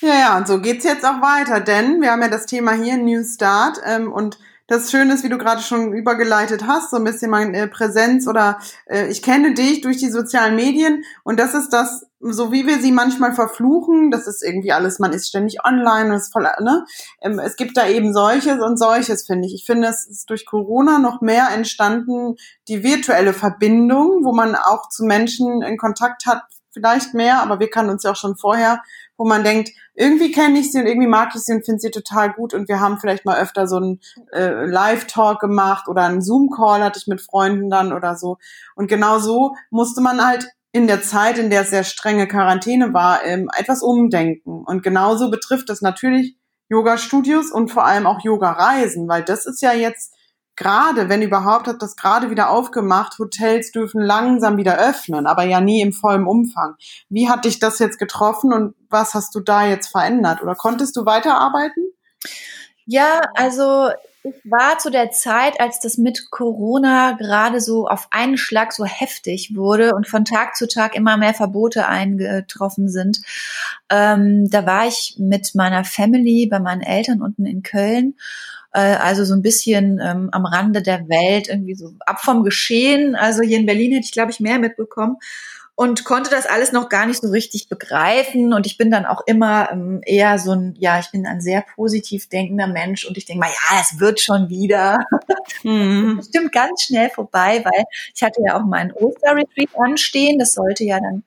Ja, 0.01 0.13
ja, 0.13 0.37
und 0.37 0.47
so 0.47 0.61
geht's 0.61 0.85
jetzt 0.85 1.05
auch 1.05 1.21
weiter, 1.21 1.59
denn 1.59 2.01
wir 2.01 2.11
haben 2.11 2.21
ja 2.21 2.29
das 2.29 2.45
Thema 2.45 2.71
hier 2.71 2.97
New 2.97 3.23
Start 3.23 3.79
ähm, 3.85 4.11
und 4.11 4.37
das 4.69 4.91
Schöne 4.91 5.13
ist, 5.13 5.23
wie 5.23 5.29
du 5.29 5.37
gerade 5.37 5.61
schon 5.61 5.93
übergeleitet 5.93 6.65
hast, 6.65 6.91
so 6.91 6.97
ein 6.97 7.03
bisschen 7.03 7.31
meine 7.31 7.57
äh, 7.57 7.67
Präsenz 7.67 8.27
oder 8.27 8.59
äh, 8.85 9.07
ich 9.07 9.21
kenne 9.21 9.53
dich 9.53 9.81
durch 9.81 9.97
die 9.97 10.09
sozialen 10.09 10.55
Medien 10.55 11.03
und 11.23 11.39
das 11.39 11.53
ist 11.53 11.69
das, 11.71 12.05
so 12.19 12.51
wie 12.51 12.67
wir 12.67 12.79
sie 12.79 12.91
manchmal 12.91 13.33
verfluchen, 13.33 14.11
das 14.11 14.27
ist 14.27 14.43
irgendwie 14.43 14.71
alles, 14.71 14.99
man 14.99 15.11
ist 15.11 15.27
ständig 15.27 15.65
online 15.65 16.09
und 16.09 16.17
ist 16.17 16.31
voll, 16.31 16.47
ne? 16.61 16.85
Ähm, 17.21 17.39
es 17.39 17.55
gibt 17.55 17.77
da 17.77 17.87
eben 17.87 18.13
solches 18.13 18.61
und 18.61 18.77
solches, 18.77 19.25
finde 19.25 19.47
ich. 19.47 19.55
Ich 19.55 19.65
finde, 19.65 19.87
es 19.87 20.05
ist 20.05 20.29
durch 20.29 20.45
Corona 20.45 20.99
noch 20.99 21.21
mehr 21.21 21.49
entstanden, 21.53 22.35
die 22.67 22.83
virtuelle 22.83 23.33
Verbindung, 23.33 24.23
wo 24.23 24.33
man 24.33 24.55
auch 24.55 24.89
zu 24.89 25.03
Menschen 25.05 25.61
in 25.63 25.77
Kontakt 25.77 26.25
hat, 26.25 26.43
vielleicht 26.71 27.13
mehr, 27.13 27.41
aber 27.41 27.59
wir 27.59 27.69
kannten 27.69 27.91
uns 27.91 28.03
ja 28.03 28.11
auch 28.11 28.15
schon 28.15 28.37
vorher, 28.37 28.83
wo 29.17 29.25
man 29.25 29.43
denkt, 29.43 29.71
irgendwie 29.99 30.31
kenne 30.31 30.59
ich 30.59 30.71
sie 30.71 30.79
und 30.79 30.87
irgendwie 30.87 31.07
mag 31.07 31.35
ich 31.35 31.41
sie 31.41 31.51
und 31.51 31.65
finde 31.65 31.81
sie 31.81 31.91
total 31.91 32.31
gut 32.31 32.53
und 32.53 32.69
wir 32.69 32.79
haben 32.79 32.99
vielleicht 32.99 33.25
mal 33.25 33.37
öfter 33.37 33.67
so 33.67 33.75
einen 33.75 33.99
äh, 34.31 34.65
Live-Talk 34.65 35.41
gemacht 35.41 35.89
oder 35.89 36.03
einen 36.03 36.21
Zoom-Call 36.21 36.81
hatte 36.81 36.99
ich 36.99 37.07
mit 37.07 37.19
Freunden 37.19 37.69
dann 37.69 37.91
oder 37.91 38.15
so. 38.15 38.37
Und 38.75 38.87
genau 38.87 39.19
so 39.19 39.55
musste 39.71 39.99
man 39.99 40.25
halt 40.25 40.47
in 40.71 40.87
der 40.87 41.01
Zeit, 41.01 41.37
in 41.37 41.49
der 41.49 41.63
es 41.63 41.71
sehr 41.71 41.83
strenge 41.83 42.29
Quarantäne 42.29 42.93
war, 42.93 43.25
ähm, 43.25 43.49
etwas 43.57 43.81
umdenken. 43.81 44.63
Und 44.63 44.83
genauso 44.83 45.29
betrifft 45.29 45.67
das 45.67 45.81
natürlich 45.81 46.37
Yoga-Studios 46.69 47.51
und 47.51 47.69
vor 47.69 47.85
allem 47.85 48.07
auch 48.07 48.23
Yoga-Reisen, 48.23 49.09
weil 49.09 49.23
das 49.23 49.45
ist 49.45 49.61
ja 49.61 49.73
jetzt 49.73 50.13
gerade, 50.59 51.09
wenn 51.09 51.21
überhaupt, 51.21 51.67
hat 51.67 51.81
das 51.81 51.95
gerade 51.95 52.29
wieder 52.29 52.49
aufgemacht. 52.49 53.17
Hotels 53.17 53.71
dürfen 53.71 54.01
langsam 54.01 54.57
wieder 54.57 54.77
öffnen, 54.77 55.25
aber 55.25 55.43
ja 55.45 55.61
nie 55.61 55.81
im 55.81 55.93
vollen 55.93 56.27
Umfang. 56.27 56.75
Wie 57.09 57.29
hat 57.29 57.45
dich 57.45 57.59
das 57.59 57.79
jetzt 57.79 57.97
getroffen 57.97 58.53
und 58.53 58.75
was 58.89 59.13
hast 59.13 59.33
du 59.33 59.39
da 59.39 59.65
jetzt 59.65 59.87
verändert? 59.87 60.43
Oder 60.43 60.55
konntest 60.55 60.97
du 60.97 61.05
weiterarbeiten? 61.05 61.91
Ja, 62.85 63.21
also 63.35 63.89
ich 64.23 64.35
war 64.43 64.77
zu 64.79 64.91
der 64.91 65.11
Zeit, 65.11 65.61
als 65.61 65.79
das 65.79 65.97
mit 65.97 66.29
Corona 66.29 67.13
gerade 67.13 67.61
so 67.61 67.87
auf 67.87 68.07
einen 68.11 68.37
Schlag 68.37 68.73
so 68.73 68.83
heftig 68.83 69.55
wurde 69.55 69.95
und 69.95 70.09
von 70.09 70.25
Tag 70.25 70.57
zu 70.57 70.67
Tag 70.67 70.93
immer 70.93 71.15
mehr 71.15 71.33
Verbote 71.33 71.87
eingetroffen 71.87 72.89
sind. 72.89 73.21
Ähm, 73.89 74.49
da 74.49 74.65
war 74.65 74.87
ich 74.87 75.15
mit 75.19 75.55
meiner 75.55 75.85
Family 75.85 76.47
bei 76.51 76.59
meinen 76.59 76.81
Eltern 76.81 77.21
unten 77.21 77.45
in 77.45 77.63
Köln 77.63 78.15
äh, 78.73 78.79
also 78.79 79.25
so 79.25 79.33
ein 79.33 79.41
bisschen 79.41 79.99
ähm, 80.01 80.29
am 80.31 80.45
Rande 80.45 80.81
der 80.81 81.07
Welt, 81.09 81.49
irgendwie 81.49 81.75
so 81.75 81.93
ab 82.05 82.21
vom 82.21 82.43
Geschehen. 82.43 83.15
Also 83.15 83.41
hier 83.41 83.57
in 83.57 83.65
Berlin 83.65 83.93
hätte 83.93 84.05
ich, 84.05 84.11
glaube 84.11 84.31
ich, 84.31 84.39
mehr 84.39 84.59
mitbekommen 84.59 85.17
und 85.79 86.03
konnte 86.03 86.29
das 86.29 86.45
alles 86.45 86.73
noch 86.73 86.89
gar 86.89 87.05
nicht 87.05 87.21
so 87.21 87.29
richtig 87.29 87.69
begreifen. 87.69 88.53
Und 88.53 88.65
ich 88.65 88.77
bin 88.77 88.91
dann 88.91 89.05
auch 89.05 89.21
immer 89.25 89.71
ähm, 89.71 90.01
eher 90.05 90.37
so 90.37 90.51
ein, 90.51 90.75
ja, 90.77 90.99
ich 90.99 91.09
bin 91.11 91.25
ein 91.25 91.39
sehr 91.39 91.63
positiv 91.73 92.27
denkender 92.27 92.67
Mensch 92.67 93.05
und 93.05 93.17
ich 93.17 93.23
denke 93.23 93.39
mal, 93.39 93.49
ja, 93.49 93.79
es 93.79 93.97
wird 93.97 94.19
schon 94.19 94.49
wieder. 94.49 94.99
Mhm. 95.63 96.19
Stimmt 96.27 96.51
ganz 96.51 96.83
schnell 96.83 97.09
vorbei, 97.09 97.63
weil 97.63 97.85
ich 98.13 98.21
hatte 98.21 98.41
ja 98.45 98.59
auch 98.59 98.65
meinen 98.65 98.91
Osterretreat 98.91 99.69
anstehen. 99.77 100.37
Das 100.37 100.51
sollte 100.51 100.83
ja 100.83 100.99
dann 100.99 101.23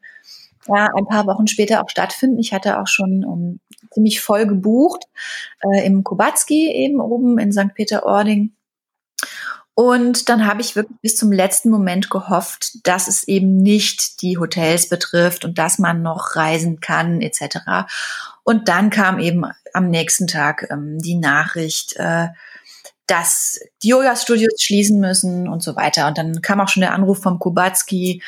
ja, 0.69 0.89
ein 0.99 1.07
paar 1.07 1.27
Wochen 1.27 1.47
später 1.47 1.83
auch 1.83 1.89
stattfinden. 1.89 2.39
Ich 2.39 2.53
hatte 2.53 2.79
auch 2.79 2.89
schon 2.89 3.25
um, 3.25 3.61
ziemlich 3.93 4.21
voll 4.21 4.47
gebucht 4.47 5.05
äh, 5.63 5.87
im 5.87 6.05
Kubacki 6.05 6.71
eben 6.73 7.01
oben 7.01 7.39
in 7.39 7.53
St. 7.53 7.75
Peter-Ording. 7.75 8.53
Und 9.75 10.29
dann 10.29 10.47
habe 10.47 10.61
ich 10.61 10.77
wirklich 10.77 10.99
bis 11.01 11.17
zum 11.17 11.33
letzten 11.33 11.71
Moment 11.71 12.11
gehofft, 12.11 12.87
dass 12.87 13.09
es 13.09 13.27
eben 13.27 13.57
nicht 13.57 14.21
die 14.21 14.37
Hotels 14.37 14.89
betrifft 14.89 15.47
und 15.47 15.59
dass 15.59 15.79
man 15.79 16.03
noch 16.03 16.37
reisen 16.37 16.81
kann 16.81 17.23
etc. 17.23 17.59
Und 18.45 18.69
dann 18.69 18.91
kam 18.91 19.19
eben 19.19 19.45
am 19.73 19.89
nächsten 19.89 20.27
Tag 20.27 20.69
ähm, 20.71 20.99
die 20.99 21.15
Nachricht, 21.15 21.97
äh, 21.97 22.29
dass 23.07 23.61
die 23.83 23.89
Yoga-Studios 23.89 24.61
schließen 24.61 25.01
müssen 25.01 25.49
und 25.49 25.63
so 25.63 25.75
weiter. 25.75 26.07
Und 26.07 26.19
dann 26.19 26.43
kam 26.43 26.61
auch 26.61 26.69
schon 26.69 26.83
der 26.83 26.95
Anruf 26.95 27.23
vom 27.23 27.39
Kubacki, 27.39 28.23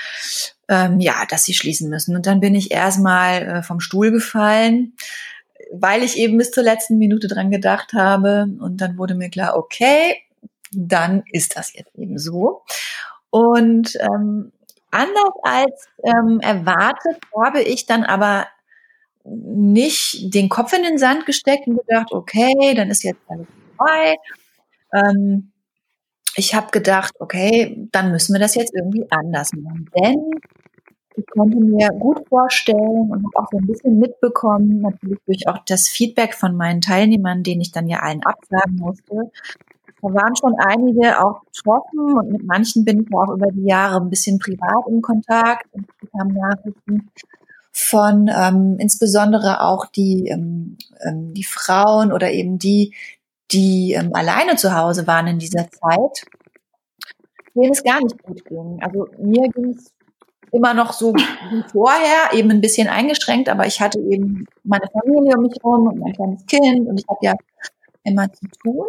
ähm, 0.68 0.99
ja, 1.00 1.26
dass 1.28 1.44
sie 1.44 1.54
schließen 1.54 1.90
müssen. 1.90 2.16
Und 2.16 2.26
dann 2.26 2.40
bin 2.40 2.54
ich 2.54 2.71
erstmal 2.71 3.42
äh, 3.42 3.62
vom 3.62 3.80
Stuhl 3.80 4.11
gefallen, 4.11 4.94
weil 5.81 6.02
ich 6.02 6.16
eben 6.19 6.38
bis 6.38 6.50
zur 6.50 6.62
letzten 6.62 6.99
Minute 6.99 7.28
dran 7.28 7.50
gedacht 7.50 7.93
habe. 7.93 8.47
Und 8.61 8.78
dann 8.81 8.99
wurde 8.99 9.14
mir 9.14 9.31
klar, 9.31 9.57
okay, 9.57 10.16
dann 10.73 11.23
ist 11.31 11.57
das 11.57 11.73
jetzt 11.75 11.95
eben 11.97 12.19
so. 12.19 12.62
Und 13.31 13.97
ähm, 14.00 14.52
anders 14.90 15.35
als 15.43 15.88
ähm, 16.04 16.40
erwartet 16.40 17.19
habe 17.35 17.62
ich 17.62 17.87
dann 17.87 18.04
aber 18.04 18.47
nicht 19.25 20.35
den 20.35 20.49
Kopf 20.49 20.73
in 20.73 20.83
den 20.83 20.99
Sand 20.99 21.26
gesteckt 21.26 21.66
und 21.66 21.78
gedacht, 21.78 22.12
okay, 22.12 22.75
dann 22.75 22.90
ist 22.90 23.02
jetzt 23.02 23.21
alles 23.28 23.47
vorbei. 23.76 24.16
Ähm, 24.93 25.52
ich 26.37 26.54
habe 26.54 26.71
gedacht, 26.71 27.14
okay, 27.21 27.88
dann 27.93 28.11
müssen 28.11 28.35
wir 28.35 28.40
das 28.40 28.54
jetzt 28.54 28.75
irgendwie 28.75 29.07
anders 29.11 29.52
machen. 29.54 29.90
Denn 29.97 30.31
ich 31.16 31.26
konnte 31.26 31.59
mir 31.59 31.88
gut 31.99 32.26
vorstellen 32.28 33.11
und 33.11 33.25
habe 33.25 33.37
auch 33.37 33.49
so 33.50 33.59
ein 33.59 33.66
bisschen 33.66 33.99
mitbekommen, 33.99 34.80
natürlich 34.80 35.18
durch 35.26 35.49
auch 35.49 35.59
das 35.66 35.88
Feedback 35.88 36.35
von 36.35 36.56
meinen 36.56 36.80
Teilnehmern, 36.80 37.42
den 37.42 37.61
ich 37.61 37.73
dann 37.73 37.87
ja 37.87 38.00
allen 38.00 38.23
absagen 38.25 38.76
musste, 38.76 39.30
da 40.04 40.12
waren 40.12 40.37
schon 40.37 40.54
einige 40.59 41.25
auch 41.25 41.42
betroffen 41.44 42.18
und 42.18 42.30
mit 42.30 42.44
manchen 42.44 42.85
bin 42.85 43.02
ich 43.02 43.14
auch 43.14 43.33
über 43.33 43.50
die 43.50 43.64
Jahre 43.64 43.97
ein 43.97 44.11
bisschen 44.11 44.38
privat 44.38 44.87
in 44.88 45.00
Kontakt 45.00 45.66
und 45.73 45.87
haben 46.18 46.35
Nachrichten 46.35 47.11
von 47.73 48.28
ähm, 48.28 48.76
insbesondere 48.78 49.62
auch 49.62 49.87
die, 49.87 50.28
ähm, 50.28 50.76
ähm, 51.09 51.33
die 51.33 51.44
Frauen 51.44 52.12
oder 52.12 52.30
eben 52.33 52.59
die, 52.59 52.94
die 53.50 53.94
ähm, 53.94 54.11
alleine 54.14 54.56
zu 54.56 54.76
Hause 54.76 55.06
waren 55.06 55.26
in 55.26 55.38
dieser 55.38 55.71
Zeit, 55.71 56.26
denen 57.54 57.73
es 57.73 57.83
gar 57.83 58.02
nicht 58.02 58.23
gut 58.23 58.44
ging. 58.44 58.83
Also 58.83 59.09
mir 59.18 59.49
ging 59.49 59.71
es 59.71 59.90
immer 60.55 60.73
noch 60.75 60.93
so 60.93 61.13
wie 61.15 61.63
vorher, 61.71 62.33
eben 62.33 62.51
ein 62.51 62.61
bisschen 62.61 62.89
eingeschränkt, 62.89 63.49
aber 63.49 63.67
ich 63.67 63.81
hatte 63.81 63.99
eben 63.99 64.47
meine 64.63 64.87
Familie 64.93 65.37
um 65.37 65.43
mich 65.43 65.55
herum 65.63 65.89
und 65.89 65.99
mein 65.99 66.13
kleines 66.13 66.47
Kind 66.47 66.89
und 66.89 66.99
ich 67.01 67.07
habe 67.09 67.19
ja 67.23 67.35
immer 68.05 68.33
zu 68.33 68.47
tun. 68.63 68.87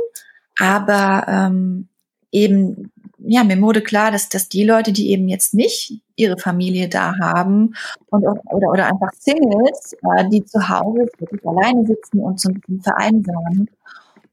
Aber 0.60 1.26
ähm, 1.28 1.88
eben, 2.32 2.92
ja, 3.18 3.44
mir 3.44 3.60
wurde 3.62 3.82
klar, 3.82 4.12
dass, 4.12 4.30
dass 4.30 4.48
die 4.48 4.64
Leute, 4.64 4.94
die 4.94 5.12
eben 5.12 5.28
jetzt 5.28 5.54
nicht 5.54 6.02
ihre 6.16 6.38
Familie 6.38 6.88
da 6.88 7.16
haben 7.20 7.74
und 8.10 8.26
oder, 8.26 8.72
oder 8.72 8.86
einfach 8.88 9.12
Singles, 9.18 9.94
äh, 10.04 10.30
die 10.30 10.46
zu 10.46 10.70
Hause 10.70 11.08
wirklich 11.18 11.46
alleine 11.46 11.86
sitzen 11.86 12.20
und 12.20 12.40
so 12.40 12.50
ein 12.50 12.56
bisschen 12.56 12.82
vereinsamen 12.82 13.70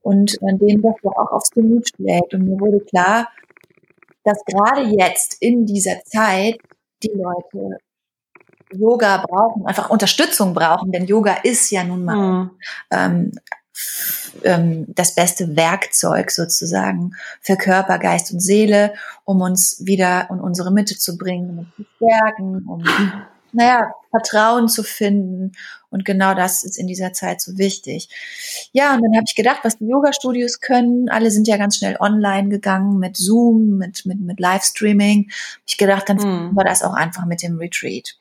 und 0.02 0.34
äh, 0.42 0.56
denen 0.58 0.82
das 0.82 0.94
doch 1.02 1.16
auch 1.16 1.32
aufs 1.32 1.50
Gemüt 1.50 1.88
schlägt. 1.88 2.34
Und 2.34 2.44
mir 2.44 2.60
wurde 2.60 2.80
klar, 2.80 3.28
dass 4.24 4.44
gerade 4.44 4.82
jetzt 4.82 5.36
in 5.40 5.66
dieser 5.66 6.04
Zeit 6.04 6.58
die 7.02 7.12
Leute 7.14 7.78
Yoga 8.72 9.24
brauchen, 9.26 9.66
einfach 9.66 9.90
Unterstützung 9.90 10.54
brauchen, 10.54 10.92
denn 10.92 11.06
Yoga 11.06 11.34
ist 11.42 11.70
ja 11.70 11.84
nun 11.84 12.04
mal 12.04 12.16
mhm. 12.16 12.50
ähm, 12.90 13.32
ähm, 14.44 14.86
das 14.88 15.14
beste 15.14 15.56
Werkzeug 15.56 16.30
sozusagen 16.30 17.12
für 17.40 17.56
Körper, 17.56 17.98
Geist 17.98 18.32
und 18.32 18.40
Seele, 18.40 18.94
um 19.24 19.40
uns 19.40 19.84
wieder 19.84 20.28
in 20.30 20.40
unsere 20.40 20.72
Mitte 20.72 20.96
zu 20.96 21.18
bringen, 21.18 21.50
um 21.50 21.58
uns 21.58 21.68
zu 21.76 21.84
stärken, 21.96 22.64
um 22.66 22.84
naja, 23.52 23.92
Vertrauen 24.10 24.68
zu 24.68 24.82
finden. 24.82 25.52
Und 25.90 26.04
genau 26.04 26.34
das 26.34 26.64
ist 26.64 26.78
in 26.78 26.86
dieser 26.86 27.12
Zeit 27.12 27.40
so 27.40 27.58
wichtig. 27.58 28.08
Ja, 28.72 28.94
und 28.94 29.02
dann 29.02 29.14
habe 29.14 29.24
ich 29.26 29.34
gedacht, 29.34 29.60
was 29.62 29.78
die 29.78 29.86
Yoga-Studios 29.86 30.60
können. 30.60 31.08
Alle 31.10 31.30
sind 31.30 31.48
ja 31.48 31.58
ganz 31.58 31.76
schnell 31.76 31.96
online 32.00 32.48
gegangen 32.48 32.98
mit 32.98 33.16
Zoom, 33.16 33.76
mit, 33.76 34.06
mit, 34.06 34.20
mit 34.20 34.40
Livestreaming. 34.40 35.30
Ich 35.66 35.76
gedacht, 35.76 36.08
dann 36.08 36.16
mm. 36.16 36.56
wir 36.56 36.64
das 36.64 36.82
auch 36.82 36.94
einfach 36.94 37.26
mit 37.26 37.42
dem 37.42 37.58
Retreat. 37.58 38.16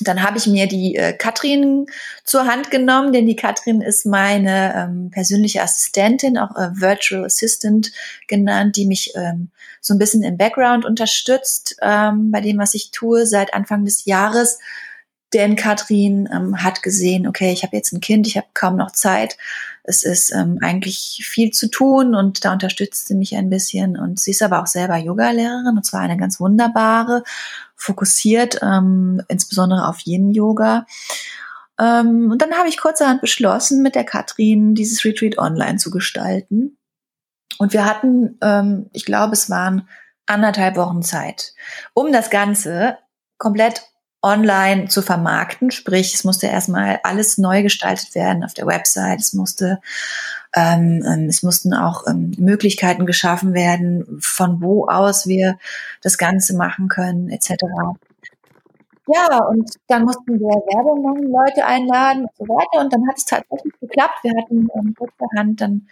Dann 0.00 0.22
habe 0.22 0.38
ich 0.38 0.46
mir 0.46 0.68
die 0.68 0.94
äh, 0.94 1.12
Katrin 1.12 1.86
zur 2.24 2.46
Hand 2.46 2.70
genommen, 2.70 3.12
denn 3.12 3.26
die 3.26 3.36
Katrin 3.36 3.80
ist 3.80 4.06
meine 4.06 4.74
ähm, 4.76 5.10
persönliche 5.10 5.62
Assistentin, 5.62 6.38
auch 6.38 6.56
äh, 6.56 6.70
Virtual 6.80 7.24
Assistant 7.24 7.92
genannt, 8.28 8.76
die 8.76 8.86
mich 8.86 9.12
ähm, 9.16 9.50
so 9.80 9.94
ein 9.94 9.98
bisschen 9.98 10.22
im 10.22 10.36
Background 10.36 10.84
unterstützt 10.84 11.76
ähm, 11.82 12.30
bei 12.30 12.40
dem, 12.40 12.58
was 12.58 12.74
ich 12.74 12.90
tue 12.90 13.26
seit 13.26 13.54
Anfang 13.54 13.84
des 13.84 14.04
Jahres. 14.04 14.58
Denn 15.34 15.56
Katrin 15.56 16.28
ähm, 16.32 16.62
hat 16.62 16.82
gesehen, 16.82 17.26
okay, 17.26 17.52
ich 17.52 17.62
habe 17.62 17.76
jetzt 17.76 17.92
ein 17.92 18.00
Kind, 18.00 18.26
ich 18.26 18.36
habe 18.36 18.46
kaum 18.54 18.76
noch 18.76 18.92
Zeit. 18.92 19.36
Es 19.88 20.02
ist 20.02 20.32
ähm, 20.34 20.58
eigentlich 20.60 21.26
viel 21.26 21.50
zu 21.50 21.70
tun 21.70 22.14
und 22.14 22.44
da 22.44 22.52
unterstützt 22.52 23.08
sie 23.08 23.14
mich 23.14 23.34
ein 23.36 23.48
bisschen. 23.48 23.98
Und 23.98 24.20
sie 24.20 24.32
ist 24.32 24.42
aber 24.42 24.60
auch 24.60 24.66
selber 24.66 24.96
Yoga-Lehrerin 24.96 25.76
und 25.76 25.86
zwar 25.86 26.00
eine 26.00 26.18
ganz 26.18 26.38
wunderbare 26.38 27.22
fokussiert, 27.74 28.60
ähm, 28.62 29.22
insbesondere 29.28 29.88
auf 29.88 30.00
Yin-Yoga. 30.04 30.86
Ähm, 31.78 32.30
und 32.30 32.42
dann 32.42 32.52
habe 32.52 32.68
ich 32.68 32.76
kurzerhand 32.76 33.20
beschlossen, 33.20 33.82
mit 33.82 33.94
der 33.94 34.04
Katrin 34.04 34.74
dieses 34.74 35.04
Retreat 35.04 35.38
online 35.38 35.78
zu 35.78 35.90
gestalten. 35.90 36.76
Und 37.58 37.72
wir 37.72 37.84
hatten, 37.84 38.36
ähm, 38.42 38.90
ich 38.92 39.04
glaube, 39.04 39.32
es 39.32 39.48
waren 39.48 39.88
anderthalb 40.26 40.76
Wochen 40.76 41.02
Zeit, 41.02 41.54
um 41.94 42.12
das 42.12 42.30
Ganze 42.30 42.98
komplett 43.38 43.82
online 44.22 44.88
zu 44.88 45.02
vermarkten. 45.02 45.70
Sprich, 45.70 46.14
es 46.14 46.24
musste 46.24 46.46
erstmal 46.48 47.00
alles 47.04 47.38
neu 47.38 47.62
gestaltet 47.62 48.14
werden 48.14 48.44
auf 48.44 48.54
der 48.54 48.66
Website. 48.66 49.20
Es 49.20 49.32
musste, 49.32 49.80
ähm, 50.54 51.04
ähm, 51.06 51.26
es 51.28 51.42
mussten 51.42 51.74
auch 51.74 52.06
ähm, 52.06 52.32
Möglichkeiten 52.38 53.06
geschaffen 53.06 53.54
werden, 53.54 54.18
von 54.20 54.60
wo 54.60 54.86
aus 54.86 55.26
wir 55.26 55.58
das 56.02 56.18
Ganze 56.18 56.56
machen 56.56 56.88
können, 56.88 57.30
etc. 57.30 57.54
Ja, 59.06 59.38
und 59.44 59.70
dann 59.86 60.02
mussten 60.02 60.38
wir 60.38 60.48
Werbung 60.48 61.02
machen, 61.02 61.30
Leute 61.30 61.64
einladen 61.64 62.24
und 62.24 62.36
so 62.36 62.44
weiter. 62.44 62.84
Und 62.84 62.92
dann 62.92 63.08
hat 63.08 63.16
es 63.16 63.24
tatsächlich 63.24 63.72
geklappt. 63.80 64.18
Wir 64.22 64.32
hatten 64.36 64.68
ähm, 64.74 64.94
kurzerhand 64.98 65.60
dann 65.60 65.86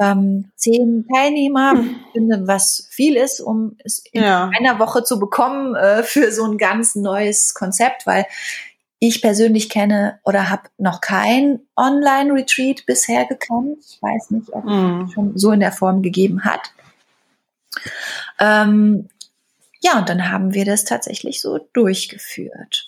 ähm, 0.00 0.50
zehn 0.56 1.06
Teilnehmer, 1.12 1.72
hm. 1.72 1.96
finde, 2.12 2.46
was 2.46 2.86
viel 2.90 3.16
ist, 3.16 3.40
um 3.40 3.76
es 3.84 4.02
in 4.12 4.22
ja. 4.22 4.50
einer 4.56 4.78
Woche 4.78 5.04
zu 5.04 5.18
bekommen 5.18 5.74
äh, 5.74 6.02
für 6.02 6.32
so 6.32 6.44
ein 6.44 6.58
ganz 6.58 6.94
neues 6.94 7.54
Konzept, 7.54 8.06
weil 8.06 8.26
ich 8.98 9.20
persönlich 9.20 9.68
kenne 9.68 10.20
oder 10.22 10.48
habe 10.48 10.62
noch 10.78 11.00
kein 11.00 11.60
Online-Retreat 11.76 12.86
bisher 12.86 13.24
gekannt. 13.24 13.78
Ich 13.80 14.00
weiß 14.00 14.30
nicht, 14.30 14.52
ob 14.52 14.64
mhm. 14.64 15.06
es 15.06 15.12
schon 15.12 15.36
so 15.36 15.50
in 15.50 15.60
der 15.60 15.72
Form 15.72 16.02
gegeben 16.02 16.44
hat. 16.44 16.72
Ähm, 18.38 19.08
ja, 19.80 19.98
und 19.98 20.08
dann 20.08 20.30
haben 20.30 20.54
wir 20.54 20.64
das 20.64 20.84
tatsächlich 20.84 21.40
so 21.40 21.58
durchgeführt. 21.72 22.86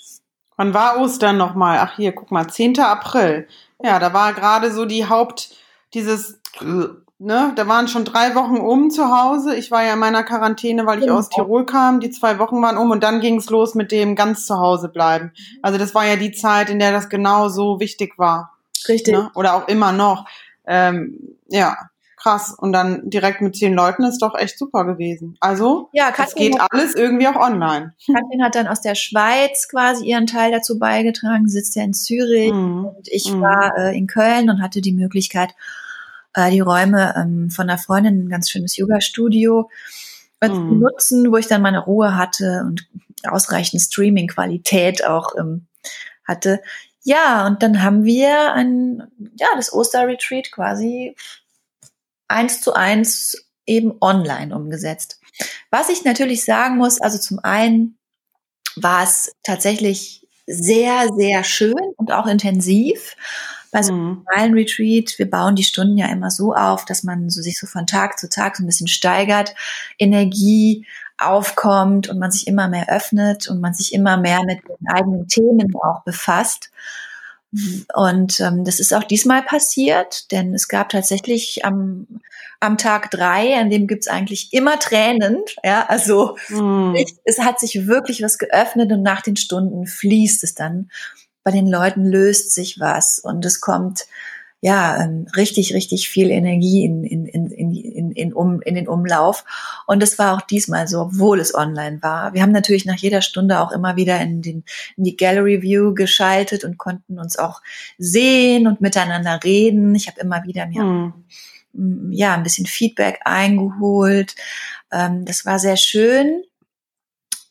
Wann 0.56 0.72
war 0.72 1.00
Ostern 1.00 1.36
nochmal? 1.36 1.78
Ach 1.80 1.96
hier, 1.96 2.12
guck 2.12 2.30
mal, 2.30 2.46
10. 2.46 2.78
April. 2.78 3.48
Ja, 3.82 3.98
da 3.98 4.12
war 4.12 4.32
gerade 4.34 4.70
so 4.70 4.84
die 4.84 5.08
Haupt, 5.08 5.56
dieses 5.94 6.38
ne, 6.60 7.52
da 7.56 7.68
waren 7.68 7.88
schon 7.88 8.04
drei 8.04 8.34
Wochen 8.34 8.58
um 8.58 8.90
zu 8.90 9.10
Hause. 9.10 9.56
Ich 9.56 9.70
war 9.70 9.84
ja 9.84 9.94
in 9.94 9.98
meiner 9.98 10.22
Quarantäne, 10.22 10.86
weil 10.86 10.98
ich 10.98 11.06
genau. 11.06 11.18
aus 11.18 11.28
Tirol 11.28 11.66
kam. 11.66 12.00
Die 12.00 12.10
zwei 12.10 12.38
Wochen 12.38 12.60
waren 12.62 12.76
um 12.76 12.90
und 12.90 13.02
dann 13.02 13.20
ging 13.20 13.36
es 13.36 13.50
los 13.50 13.74
mit 13.74 13.92
dem 13.92 14.16
ganz 14.16 14.46
zu 14.46 14.58
Hause 14.58 14.88
bleiben. 14.88 15.32
Also 15.62 15.78
das 15.78 15.94
war 15.94 16.06
ja 16.06 16.16
die 16.16 16.32
Zeit, 16.32 16.70
in 16.70 16.78
der 16.78 16.92
das 16.92 17.08
genau 17.08 17.48
so 17.48 17.80
wichtig 17.80 18.18
war. 18.18 18.52
Richtig. 18.88 19.14
Ne? 19.14 19.30
Oder 19.34 19.54
auch 19.54 19.68
immer 19.68 19.92
noch. 19.92 20.26
Ähm, 20.66 21.36
ja, 21.48 21.76
krass. 22.24 22.54
Und 22.56 22.72
dann 22.72 23.08
direkt 23.08 23.40
mit 23.42 23.56
zehn 23.56 23.74
Leuten 23.74 24.04
ist 24.04 24.20
doch 24.20 24.34
echt 24.34 24.58
super 24.58 24.84
gewesen. 24.84 25.36
Also, 25.40 25.88
ja, 25.92 26.12
es 26.16 26.34
geht 26.34 26.56
alles 26.58 26.94
irgendwie 26.94 27.28
auch 27.28 27.36
online. 27.36 27.94
Katrin 28.06 28.42
hat 28.42 28.54
dann 28.54 28.66
aus 28.66 28.80
der 28.80 28.94
Schweiz 28.94 29.68
quasi 29.68 30.06
ihren 30.06 30.26
Teil 30.26 30.50
dazu 30.50 30.78
beigetragen, 30.78 31.48
sitzt 31.48 31.76
ja 31.76 31.82
in 31.82 31.92
Zürich 31.92 32.52
mhm. 32.52 32.86
und 32.86 33.08
ich 33.08 33.32
mhm. 33.32 33.40
war 33.42 33.76
äh, 33.76 33.96
in 33.96 34.06
Köln 34.06 34.50
und 34.50 34.62
hatte 34.62 34.80
die 34.80 34.92
Möglichkeit, 34.92 35.54
äh, 36.34 36.50
die 36.50 36.60
Räume 36.60 37.14
ähm, 37.16 37.50
von 37.50 37.68
einer 37.68 37.78
Freundin, 37.78 38.24
ein 38.26 38.28
ganz 38.28 38.50
schönes 38.50 38.76
Yoga-Studio 38.76 39.70
äh, 40.40 40.48
mhm. 40.48 40.80
nutzen, 40.80 41.30
wo 41.30 41.36
ich 41.36 41.46
dann 41.46 41.62
meine 41.62 41.84
Ruhe 41.84 42.16
hatte 42.16 42.64
und 42.66 42.86
ausreichend 43.24 43.80
Streaming-Qualität 43.80 45.04
auch 45.04 45.34
ähm, 45.38 45.66
hatte. 46.24 46.60
Ja, 47.02 47.46
und 47.46 47.62
dann 47.62 47.82
haben 47.82 48.04
wir 48.04 48.52
ein, 48.52 49.02
ja, 49.38 49.48
das 49.56 49.72
Osterretreat 49.72 50.50
quasi 50.50 51.14
eins 52.28 52.60
zu 52.62 52.72
eins 52.74 53.46
eben 53.66 53.94
online 54.00 54.54
umgesetzt. 54.54 55.20
Was 55.70 55.88
ich 55.88 56.04
natürlich 56.04 56.44
sagen 56.44 56.76
muss, 56.76 57.00
also 57.00 57.18
zum 57.18 57.38
einen 57.40 57.98
war 58.76 59.02
es 59.02 59.32
tatsächlich 59.42 60.26
sehr, 60.46 61.08
sehr 61.16 61.44
schön 61.44 61.74
und 61.96 62.12
auch 62.12 62.26
intensiv 62.26 63.16
bei 63.74 63.82
so 63.82 63.92
einem 63.92 64.02
mhm. 64.02 64.24
normalen 64.24 64.54
Retreat, 64.54 65.18
wir 65.18 65.28
bauen 65.28 65.56
die 65.56 65.64
Stunden 65.64 65.98
ja 65.98 66.06
immer 66.06 66.30
so 66.30 66.54
auf, 66.54 66.84
dass 66.84 67.02
man 67.02 67.28
so 67.28 67.42
sich 67.42 67.58
so 67.58 67.66
von 67.66 67.88
Tag 67.88 68.20
zu 68.20 68.28
Tag 68.28 68.56
so 68.56 68.62
ein 68.62 68.66
bisschen 68.66 68.86
steigert, 68.86 69.52
Energie 69.98 70.86
aufkommt 71.18 72.08
und 72.08 72.20
man 72.20 72.30
sich 72.30 72.46
immer 72.46 72.68
mehr 72.68 72.88
öffnet 72.88 73.48
und 73.48 73.60
man 73.60 73.74
sich 73.74 73.92
immer 73.92 74.16
mehr 74.16 74.44
mit 74.44 74.60
den 74.68 74.88
eigenen 74.88 75.26
Themen 75.26 75.74
auch 75.74 76.04
befasst. 76.04 76.70
Und 77.94 78.38
ähm, 78.38 78.64
das 78.64 78.78
ist 78.78 78.94
auch 78.94 79.02
diesmal 79.02 79.42
passiert, 79.42 80.30
denn 80.30 80.54
es 80.54 80.68
gab 80.68 80.90
tatsächlich 80.90 81.64
am, 81.64 82.06
am 82.60 82.78
Tag 82.78 83.10
drei, 83.10 83.56
an 83.56 83.70
dem 83.70 83.88
gibt's 83.88 84.06
eigentlich 84.06 84.52
immer 84.52 84.78
Tränen. 84.78 85.42
Ja, 85.64 85.86
also 85.88 86.36
mm. 86.48 86.94
ich, 86.94 87.12
es 87.24 87.40
hat 87.40 87.58
sich 87.58 87.88
wirklich 87.88 88.22
was 88.22 88.38
geöffnet 88.38 88.92
und 88.92 89.02
nach 89.02 89.22
den 89.22 89.36
Stunden 89.36 89.88
fließt 89.88 90.44
es 90.44 90.54
dann. 90.54 90.90
Bei 91.44 91.50
den 91.50 91.68
Leuten 91.68 92.06
löst 92.06 92.52
sich 92.52 92.80
was 92.80 93.20
und 93.20 93.44
es 93.44 93.60
kommt 93.60 94.06
ja, 94.64 94.96
ähm, 94.96 95.26
richtig, 95.36 95.74
richtig 95.74 96.08
viel 96.08 96.30
Energie 96.30 96.86
in, 96.86 97.04
in, 97.04 97.26
in, 97.26 97.50
in, 97.50 98.12
in, 98.12 98.32
um, 98.32 98.62
in 98.62 98.74
den 98.74 98.88
Umlauf. 98.88 99.44
Und 99.86 100.02
das 100.02 100.18
war 100.18 100.34
auch 100.34 100.40
diesmal 100.40 100.88
so, 100.88 101.02
obwohl 101.02 101.38
es 101.38 101.54
online 101.54 101.98
war. 102.00 102.32
Wir 102.32 102.40
haben 102.40 102.50
natürlich 102.50 102.86
nach 102.86 102.96
jeder 102.96 103.20
Stunde 103.20 103.60
auch 103.60 103.72
immer 103.72 103.96
wieder 103.96 104.18
in, 104.22 104.40
den, 104.40 104.64
in 104.96 105.04
die 105.04 105.18
Gallery 105.18 105.60
View 105.60 105.92
geschaltet 105.92 106.64
und 106.64 106.78
konnten 106.78 107.18
uns 107.18 107.38
auch 107.38 107.60
sehen 107.98 108.66
und 108.66 108.80
miteinander 108.80 109.44
reden. 109.44 109.94
Ich 109.94 110.08
habe 110.08 110.18
immer 110.20 110.44
wieder 110.44 110.64
mir 110.64 111.12
hm. 111.74 112.10
ja 112.10 112.32
ein 112.32 112.42
bisschen 112.42 112.64
Feedback 112.64 113.20
eingeholt. 113.26 114.34
Ähm, 114.90 115.26
das 115.26 115.44
war 115.44 115.58
sehr 115.58 115.76
schön. 115.76 116.42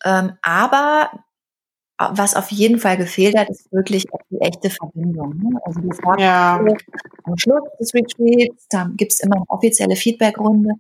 Ähm, 0.03 0.31
aber 0.41 1.12
was 1.97 2.35
auf 2.35 2.51
jeden 2.51 2.79
Fall 2.79 2.97
gefehlt 2.97 3.38
hat, 3.38 3.50
ist 3.50 3.71
wirklich 3.71 4.05
die 4.29 4.39
echte 4.41 4.69
Verbindung. 4.69 5.38
Ne? 5.38 5.59
Also 5.63 5.79
das 5.81 6.00
war 6.03 6.19
ja. 6.19 6.59
am 7.23 7.38
Schluss 7.38 7.62
des 7.79 7.93
Retreats, 7.93 8.67
da 8.69 8.89
gibt 8.95 9.13
es 9.13 9.19
immer 9.19 9.35
eine 9.35 9.45
offizielle 9.47 9.95
Feedbackrunde, 9.95 10.71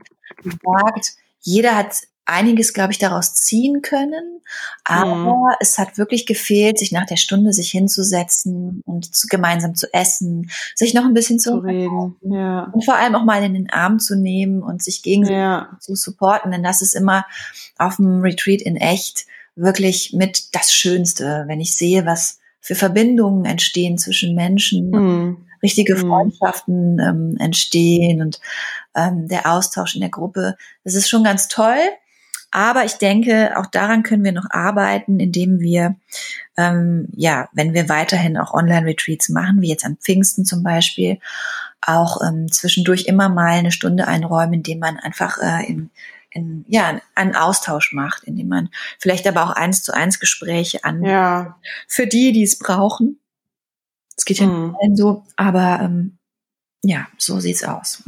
die 0.43 0.49
sagt, 0.49 1.13
jeder 1.39 1.75
hat 1.75 1.95
einiges, 2.25 2.73
glaube 2.73 2.93
ich, 2.93 2.99
daraus 2.99 3.35
ziehen 3.35 3.81
können, 3.81 4.41
aber 4.85 5.15
mhm. 5.15 5.55
es 5.59 5.77
hat 5.77 5.97
wirklich 5.97 6.25
gefehlt, 6.25 6.79
sich 6.79 6.91
nach 6.91 7.05
der 7.05 7.17
Stunde 7.17 7.51
sich 7.51 7.71
hinzusetzen 7.71 8.81
und 8.85 9.13
zu, 9.13 9.27
gemeinsam 9.27 9.75
zu 9.75 9.93
essen, 9.93 10.49
sich 10.73 10.93
noch 10.93 11.03
ein 11.03 11.13
bisschen 11.13 11.37
zu, 11.39 11.51
zu 11.51 11.57
reden 11.57 12.15
ja. 12.21 12.71
und 12.71 12.85
vor 12.85 12.95
allem 12.95 13.15
auch 13.15 13.25
mal 13.25 13.43
in 13.43 13.53
den 13.53 13.69
Arm 13.69 13.99
zu 13.99 14.15
nehmen 14.15 14.63
und 14.63 14.81
sich 14.81 15.03
gegenseitig 15.03 15.37
ja. 15.37 15.77
zu 15.81 15.95
supporten, 15.95 16.51
denn 16.51 16.63
das 16.63 16.81
ist 16.81 16.95
immer 16.95 17.25
auf 17.77 17.97
dem 17.97 18.21
Retreat 18.21 18.61
in 18.61 18.77
echt 18.77 19.25
wirklich 19.55 20.13
mit 20.13 20.55
das 20.55 20.73
Schönste, 20.73 21.45
wenn 21.47 21.61
ich 21.61 21.75
sehe, 21.75 22.05
was 22.05 22.39
für 22.59 22.75
Verbindungen 22.75 23.45
entstehen 23.45 23.97
zwischen 23.97 24.35
Menschen, 24.35 24.89
mm. 24.89 25.37
richtige 25.61 25.95
mhm. 25.95 26.07
Freundschaften 26.07 26.99
ähm, 26.99 27.37
entstehen 27.37 28.21
und 28.21 28.39
ähm, 28.95 29.27
der 29.27 29.51
Austausch 29.51 29.95
in 29.95 30.01
der 30.01 30.09
Gruppe. 30.09 30.55
Das 30.83 30.95
ist 30.95 31.09
schon 31.09 31.23
ganz 31.23 31.47
toll. 31.49 31.77
Aber 32.55 32.85
ich 32.85 32.93
denke, 32.93 33.57
auch 33.57 33.65
daran 33.65 34.03
können 34.03 34.23
wir 34.23 34.31
noch 34.31 34.45
arbeiten, 34.51 35.19
indem 35.19 35.59
wir, 35.59 35.95
ähm, 36.55 37.07
ja, 37.15 37.49
wenn 37.51 37.73
wir 37.73 37.89
weiterhin 37.89 38.37
auch 38.37 38.53
Online-Retreats 38.53 39.29
machen, 39.29 39.61
wie 39.61 39.69
jetzt 39.69 39.83
an 39.83 39.97
Pfingsten 39.97 40.45
zum 40.45 40.61
Beispiel, 40.61 41.17
auch 41.81 42.21
ähm, 42.21 42.51
zwischendurch 42.51 43.05
immer 43.05 43.27
mal 43.27 43.53
eine 43.53 43.71
Stunde 43.71 44.07
einräumen, 44.07 44.53
indem 44.53 44.77
man 44.77 44.97
einfach 44.97 45.39
äh, 45.41 45.65
in 45.67 45.89
in, 46.33 46.65
ja, 46.67 46.99
einen 47.15 47.35
Austausch 47.35 47.93
macht, 47.93 48.23
indem 48.23 48.47
man 48.47 48.69
vielleicht 48.99 49.27
aber 49.27 49.43
auch 49.43 49.51
eins 49.51 49.83
zu 49.83 49.93
eins 49.93 50.19
Gespräche 50.19 50.83
an 50.83 51.03
ja. 51.03 51.57
für 51.87 52.07
die, 52.07 52.31
die 52.31 52.43
es 52.43 52.59
brauchen. 52.59 53.19
Es 54.17 54.25
geht 54.25 54.39
ja 54.39 54.47
mhm. 54.47 54.75
nicht 54.81 54.97
so, 54.97 55.23
aber 55.35 55.79
ähm, 55.81 56.17
ja, 56.85 57.07
so 57.17 57.39
sieht's 57.39 57.63
aus. 57.63 58.03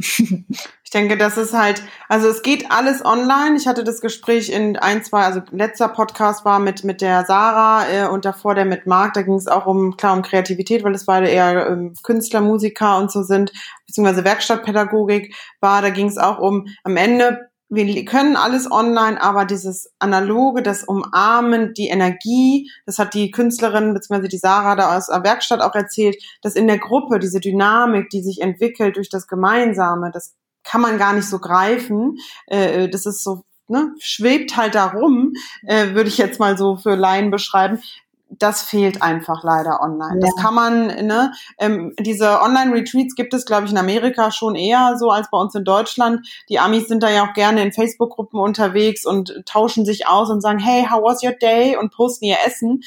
ich 0.86 0.90
denke, 0.92 1.16
das 1.16 1.38
ist 1.38 1.54
halt, 1.54 1.82
also 2.10 2.28
es 2.28 2.42
geht 2.42 2.70
alles 2.70 3.02
online. 3.02 3.56
Ich 3.56 3.66
hatte 3.66 3.84
das 3.84 4.02
Gespräch 4.02 4.50
in 4.50 4.76
ein, 4.76 5.02
zwei, 5.02 5.22
also 5.22 5.40
letzter 5.50 5.88
Podcast 5.88 6.44
war 6.44 6.58
mit 6.58 6.84
mit 6.84 7.00
der 7.00 7.24
Sarah 7.24 7.88
äh, 7.88 8.08
und 8.08 8.26
davor 8.26 8.54
der 8.54 8.66
mit 8.66 8.86
Marc. 8.86 9.14
Da 9.14 9.22
ging 9.22 9.34
es 9.34 9.46
auch 9.46 9.64
um 9.64 9.96
klar 9.96 10.14
um 10.14 10.22
Kreativität, 10.22 10.84
weil 10.84 10.94
es 10.94 11.06
beide 11.06 11.26
eher 11.26 11.68
ähm, 11.68 11.94
Künstler, 12.02 12.42
Musiker 12.42 12.98
und 12.98 13.10
so 13.10 13.22
sind, 13.22 13.50
beziehungsweise 13.86 14.24
Werkstattpädagogik 14.24 15.34
war. 15.60 15.80
Da 15.80 15.88
ging 15.88 16.08
es 16.08 16.18
auch 16.18 16.38
um 16.38 16.66
am 16.84 16.98
Ende 16.98 17.48
wir 17.68 18.04
können 18.04 18.36
alles 18.36 18.70
online, 18.70 19.20
aber 19.20 19.44
dieses 19.44 19.92
analoge, 19.98 20.62
das 20.62 20.84
Umarmen, 20.84 21.74
die 21.74 21.88
Energie, 21.88 22.70
das 22.86 22.98
hat 22.98 23.14
die 23.14 23.30
Künstlerin 23.30 23.92
bzw. 23.92 24.28
die 24.28 24.38
Sarah 24.38 24.76
da 24.76 24.96
aus 24.96 25.08
der 25.08 25.24
Werkstatt 25.24 25.60
auch 25.60 25.74
erzählt, 25.74 26.16
dass 26.42 26.54
in 26.54 26.68
der 26.68 26.78
Gruppe 26.78 27.18
diese 27.18 27.40
Dynamik, 27.40 28.08
die 28.10 28.22
sich 28.22 28.40
entwickelt 28.40 28.96
durch 28.96 29.08
das 29.08 29.26
Gemeinsame, 29.26 30.10
das 30.12 30.34
kann 30.62 30.80
man 30.80 30.98
gar 30.98 31.12
nicht 31.12 31.28
so 31.28 31.38
greifen. 31.38 32.18
Äh, 32.46 32.88
das 32.88 33.06
ist 33.06 33.22
so 33.22 33.42
Ne, 33.68 33.92
schwebt 33.98 34.56
halt 34.56 34.76
darum, 34.76 35.32
äh, 35.66 35.94
würde 35.94 36.08
ich 36.08 36.18
jetzt 36.18 36.38
mal 36.38 36.56
so 36.56 36.76
für 36.76 36.94
Laien 36.94 37.32
beschreiben 37.32 37.82
das 38.28 38.62
fehlt 38.62 39.02
einfach 39.02 39.44
leider 39.44 39.80
online. 39.80 40.20
Ja. 40.20 40.26
Das 40.26 40.36
kann 40.42 40.54
man, 40.54 40.86
ne, 40.86 41.32
ähm, 41.58 41.94
diese 41.98 42.42
Online-Retreats 42.42 43.14
gibt 43.14 43.32
es, 43.34 43.46
glaube 43.46 43.66
ich, 43.66 43.72
in 43.72 43.78
Amerika 43.78 44.30
schon 44.30 44.56
eher 44.56 44.96
so 44.98 45.10
als 45.10 45.30
bei 45.30 45.38
uns 45.38 45.54
in 45.54 45.64
Deutschland. 45.64 46.26
Die 46.48 46.58
Amis 46.58 46.88
sind 46.88 47.02
da 47.02 47.10
ja 47.10 47.24
auch 47.24 47.34
gerne 47.34 47.62
in 47.62 47.72
Facebook-Gruppen 47.72 48.40
unterwegs 48.40 49.06
und 49.06 49.42
tauschen 49.46 49.84
sich 49.84 50.08
aus 50.08 50.30
und 50.30 50.40
sagen, 50.40 50.58
hey, 50.58 50.86
how 50.90 51.02
was 51.02 51.22
your 51.22 51.32
day? 51.32 51.76
und 51.76 51.92
posten 51.92 52.26
ihr 52.26 52.38
Essen. 52.46 52.82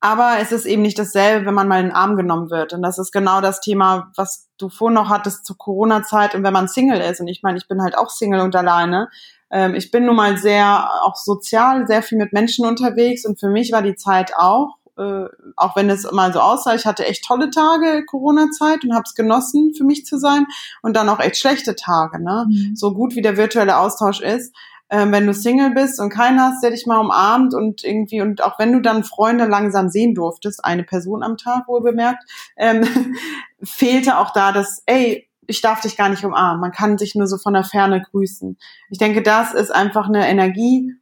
Aber 0.00 0.36
es 0.40 0.52
ist 0.52 0.64
eben 0.64 0.82
nicht 0.82 0.98
dasselbe, 0.98 1.46
wenn 1.46 1.54
man 1.54 1.66
mal 1.66 1.80
in 1.80 1.86
den 1.86 1.94
Arm 1.94 2.16
genommen 2.16 2.50
wird. 2.50 2.72
Und 2.72 2.82
das 2.82 2.98
ist 2.98 3.10
genau 3.10 3.40
das 3.40 3.60
Thema, 3.60 4.12
was 4.16 4.48
du 4.56 4.68
vorhin 4.68 4.94
noch 4.94 5.08
hattest 5.08 5.44
zur 5.44 5.58
Corona-Zeit 5.58 6.34
und 6.34 6.44
wenn 6.44 6.52
man 6.52 6.68
Single 6.68 7.00
ist. 7.00 7.20
Und 7.20 7.26
ich 7.26 7.42
meine, 7.42 7.58
ich 7.58 7.66
bin 7.66 7.82
halt 7.82 7.98
auch 7.98 8.10
Single 8.10 8.40
und 8.40 8.54
alleine. 8.54 9.08
Ähm, 9.50 9.74
ich 9.74 9.90
bin 9.90 10.06
nun 10.06 10.16
mal 10.16 10.36
sehr 10.36 10.90
auch 11.02 11.16
sozial, 11.16 11.86
sehr 11.86 12.02
viel 12.02 12.18
mit 12.18 12.32
Menschen 12.32 12.66
unterwegs 12.66 13.24
und 13.24 13.38
für 13.40 13.48
mich 13.48 13.72
war 13.72 13.82
die 13.82 13.94
Zeit 13.94 14.32
auch, 14.36 14.76
äh, 14.98 15.24
auch 15.56 15.76
wenn 15.76 15.88
es 15.90 16.10
mal 16.10 16.32
so 16.32 16.40
aussah, 16.40 16.74
ich 16.74 16.86
hatte 16.86 17.06
echt 17.06 17.24
tolle 17.24 17.50
Tage 17.50 18.04
Corona-Zeit 18.04 18.84
und 18.84 18.94
habe 18.94 19.04
es 19.06 19.14
genossen, 19.14 19.72
für 19.76 19.84
mich 19.84 20.04
zu 20.04 20.18
sein 20.18 20.46
und 20.82 20.96
dann 20.96 21.08
auch 21.08 21.20
echt 21.20 21.36
schlechte 21.36 21.76
Tage. 21.76 22.22
Ne? 22.22 22.46
Mhm. 22.48 22.76
So 22.76 22.92
gut 22.92 23.14
wie 23.14 23.22
der 23.22 23.36
virtuelle 23.36 23.78
Austausch 23.78 24.20
ist, 24.20 24.54
ähm, 24.90 25.12
wenn 25.12 25.26
du 25.26 25.34
Single 25.34 25.70
bist 25.70 26.00
und 26.00 26.10
keinen 26.10 26.40
hast, 26.40 26.62
der 26.62 26.70
dich 26.70 26.86
mal 26.86 26.98
umarmt 26.98 27.54
und 27.54 27.84
irgendwie, 27.84 28.22
und 28.22 28.42
auch 28.42 28.58
wenn 28.58 28.72
du 28.72 28.80
dann 28.80 29.04
Freunde 29.04 29.44
langsam 29.44 29.90
sehen 29.90 30.14
durftest, 30.14 30.64
eine 30.64 30.82
Person 30.82 31.22
am 31.22 31.36
Tag 31.36 31.68
wohl 31.68 31.82
bemerkt, 31.82 32.24
ähm, 32.56 32.82
fehlte 33.62 34.18
auch 34.18 34.32
da 34.32 34.52
das, 34.52 34.82
ey, 34.86 35.27
ich 35.48 35.62
darf 35.62 35.80
dich 35.80 35.96
gar 35.96 36.10
nicht 36.10 36.24
umarmen. 36.24 36.60
Man 36.60 36.72
kann 36.72 36.98
sich 36.98 37.14
nur 37.14 37.26
so 37.26 37.38
von 37.38 37.54
der 37.54 37.64
Ferne 37.64 38.02
grüßen. 38.02 38.58
Ich 38.90 38.98
denke, 38.98 39.22
das 39.22 39.54
ist 39.54 39.74
einfach 39.74 40.06
eine 40.06 40.28
Energie, 40.28 40.94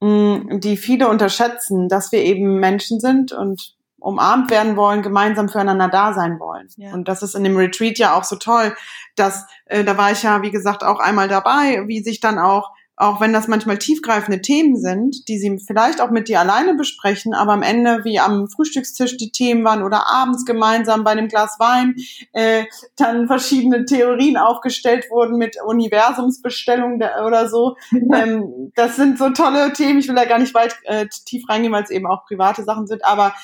mm, 0.00 0.60
die 0.60 0.76
viele 0.76 1.08
unterschätzen, 1.08 1.88
dass 1.88 2.12
wir 2.12 2.20
eben 2.20 2.60
Menschen 2.60 3.00
sind 3.00 3.32
und 3.32 3.74
umarmt 3.98 4.50
werden 4.50 4.76
wollen, 4.76 5.02
gemeinsam 5.02 5.48
füreinander 5.48 5.88
da 5.88 6.12
sein 6.12 6.38
wollen. 6.38 6.68
Ja. 6.76 6.92
Und 6.92 7.08
das 7.08 7.22
ist 7.22 7.34
in 7.34 7.44
dem 7.44 7.56
Retreat 7.56 7.98
ja 7.98 8.14
auch 8.14 8.24
so 8.24 8.36
toll, 8.36 8.74
dass 9.16 9.46
äh, 9.66 9.84
da 9.84 9.96
war 9.96 10.12
ich 10.12 10.22
ja, 10.22 10.42
wie 10.42 10.50
gesagt, 10.50 10.84
auch 10.84 10.98
einmal 10.98 11.28
dabei, 11.28 11.84
wie 11.86 12.02
sich 12.02 12.20
dann 12.20 12.38
auch 12.38 12.70
auch 12.96 13.20
wenn 13.20 13.32
das 13.32 13.48
manchmal 13.48 13.78
tiefgreifende 13.78 14.42
Themen 14.42 14.76
sind, 14.76 15.26
die 15.28 15.38
sie 15.38 15.58
vielleicht 15.66 16.00
auch 16.00 16.10
mit 16.10 16.28
dir 16.28 16.40
alleine 16.40 16.74
besprechen, 16.74 17.32
aber 17.32 17.52
am 17.52 17.62
Ende 17.62 18.04
wie 18.04 18.20
am 18.20 18.48
Frühstückstisch 18.48 19.16
die 19.16 19.32
Themen 19.32 19.64
waren 19.64 19.82
oder 19.82 20.08
abends 20.08 20.44
gemeinsam 20.44 21.02
bei 21.02 21.12
einem 21.12 21.28
Glas 21.28 21.56
Wein, 21.58 21.94
äh, 22.32 22.64
dann 22.96 23.26
verschiedene 23.26 23.86
Theorien 23.86 24.36
aufgestellt 24.36 25.06
wurden 25.10 25.38
mit 25.38 25.56
Universumsbestellung 25.64 27.00
oder 27.26 27.48
so. 27.48 27.76
ähm, 27.92 28.72
das 28.74 28.96
sind 28.96 29.18
so 29.18 29.30
tolle 29.30 29.72
Themen. 29.72 29.98
Ich 29.98 30.08
will 30.08 30.14
da 30.14 30.24
gar 30.24 30.38
nicht 30.38 30.54
weit 30.54 30.76
äh, 30.84 31.06
tief 31.24 31.48
reingehen, 31.48 31.72
weil 31.72 31.84
es 31.84 31.90
eben 31.90 32.06
auch 32.06 32.26
private 32.26 32.62
Sachen 32.62 32.86
sind, 32.86 33.04
aber 33.04 33.34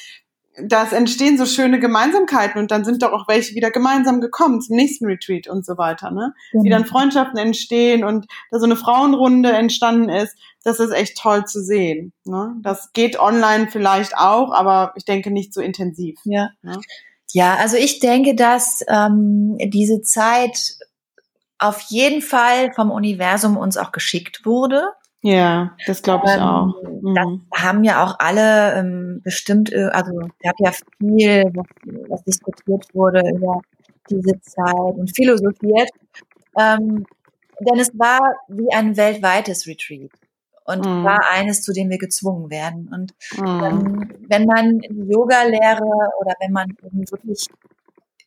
das 0.62 0.92
entstehen 0.92 1.38
so 1.38 1.46
schöne 1.46 1.80
Gemeinsamkeiten 1.80 2.60
und 2.60 2.70
dann 2.70 2.84
sind 2.84 3.02
doch 3.02 3.12
auch 3.12 3.28
welche 3.28 3.54
wieder 3.54 3.70
gemeinsam 3.70 4.20
gekommen 4.20 4.60
zum 4.60 4.76
nächsten 4.76 5.06
Retreat 5.06 5.48
und 5.48 5.64
so 5.64 5.78
weiter, 5.78 6.10
ne? 6.10 6.34
Mhm. 6.52 6.64
Wie 6.64 6.70
dann 6.70 6.84
Freundschaften 6.84 7.38
entstehen 7.38 8.04
und 8.04 8.26
da 8.50 8.58
so 8.58 8.64
eine 8.64 8.76
Frauenrunde 8.76 9.52
entstanden 9.52 10.08
ist, 10.08 10.36
das 10.64 10.80
ist 10.80 10.92
echt 10.92 11.18
toll 11.18 11.44
zu 11.44 11.62
sehen. 11.62 12.12
Ne? 12.24 12.54
Das 12.62 12.92
geht 12.92 13.18
online 13.18 13.68
vielleicht 13.70 14.16
auch, 14.16 14.52
aber 14.52 14.92
ich 14.96 15.04
denke 15.04 15.30
nicht 15.30 15.54
so 15.54 15.60
intensiv. 15.60 16.18
Ja. 16.24 16.50
Ne? 16.62 16.78
Ja, 17.32 17.56
also 17.56 17.76
ich 17.76 18.00
denke, 18.00 18.34
dass 18.34 18.82
ähm, 18.88 19.56
diese 19.58 20.00
Zeit 20.02 20.76
auf 21.58 21.80
jeden 21.88 22.22
Fall 22.22 22.72
vom 22.72 22.90
Universum 22.90 23.56
uns 23.56 23.76
auch 23.76 23.92
geschickt 23.92 24.44
wurde. 24.44 24.92
Ja, 25.22 25.76
das 25.86 26.02
glaube 26.02 26.26
ich 26.26 26.34
ähm, 26.34 26.42
auch. 26.42 26.82
Mhm. 26.82 27.14
Das 27.14 27.62
haben 27.62 27.84
ja 27.84 28.04
auch 28.04 28.16
alle 28.18 28.74
ähm, 28.74 29.20
bestimmt, 29.24 29.72
äh, 29.72 29.88
also 29.92 30.12
es 30.20 30.38
gab 30.40 30.54
ja 30.60 30.70
viel, 30.98 31.44
was, 31.54 31.66
was, 32.08 32.24
diskutiert 32.24 32.86
wurde 32.94 33.22
über 33.34 33.60
diese 34.08 34.40
Zeit 34.40 34.96
und 34.96 35.14
philosophiert. 35.14 35.90
Ähm, 36.56 37.04
denn 37.60 37.80
es 37.80 37.90
war 37.98 38.20
wie 38.48 38.72
ein 38.72 38.96
weltweites 38.96 39.66
Retreat 39.66 40.12
und 40.64 40.86
mhm. 40.86 41.04
war 41.04 41.20
eines, 41.32 41.62
zu 41.62 41.72
dem 41.72 41.90
wir 41.90 41.98
gezwungen 41.98 42.50
werden. 42.50 42.88
Und 42.92 43.14
mhm. 43.38 43.64
ähm, 43.64 44.10
wenn 44.28 44.44
man 44.44 44.80
Yoga-Lehre 44.82 46.10
oder 46.20 46.34
wenn 46.40 46.52
man 46.52 46.68
wirklich 46.80 47.46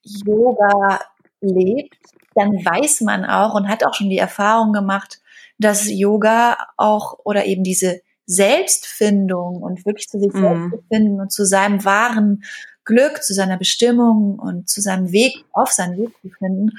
Yoga 0.04 1.00
lebt, 1.40 1.96
dann 2.36 2.52
weiß 2.54 3.02
man 3.02 3.26
auch 3.26 3.54
und 3.54 3.70
hat 3.70 3.86
auch 3.86 3.94
schon 3.94 4.10
die 4.10 4.18
Erfahrung 4.18 4.74
gemacht, 4.74 5.22
dass 5.58 5.90
Yoga 5.90 6.58
auch 6.78 7.20
oder 7.24 7.46
eben 7.46 7.64
diese 7.64 8.02
Selbstfindung 8.26 9.62
und 9.62 9.86
wirklich 9.86 10.08
zu 10.08 10.20
sich 10.20 10.32
selbst 10.32 10.60
mhm. 10.60 10.72
zu 10.72 10.84
finden 10.90 11.20
und 11.20 11.32
zu 11.32 11.46
seinem 11.46 11.84
wahren 11.84 12.44
Glück, 12.86 13.24
zu 13.24 13.34
seiner 13.34 13.58
Bestimmung 13.58 14.40
und 14.40 14.70
zu 14.70 14.82
seinem 14.82 15.12
Weg, 15.12 15.44
auf 15.54 15.72
seinen 15.72 15.98
Weg 15.98 16.10
zu 16.22 16.30
finden, 16.30 16.72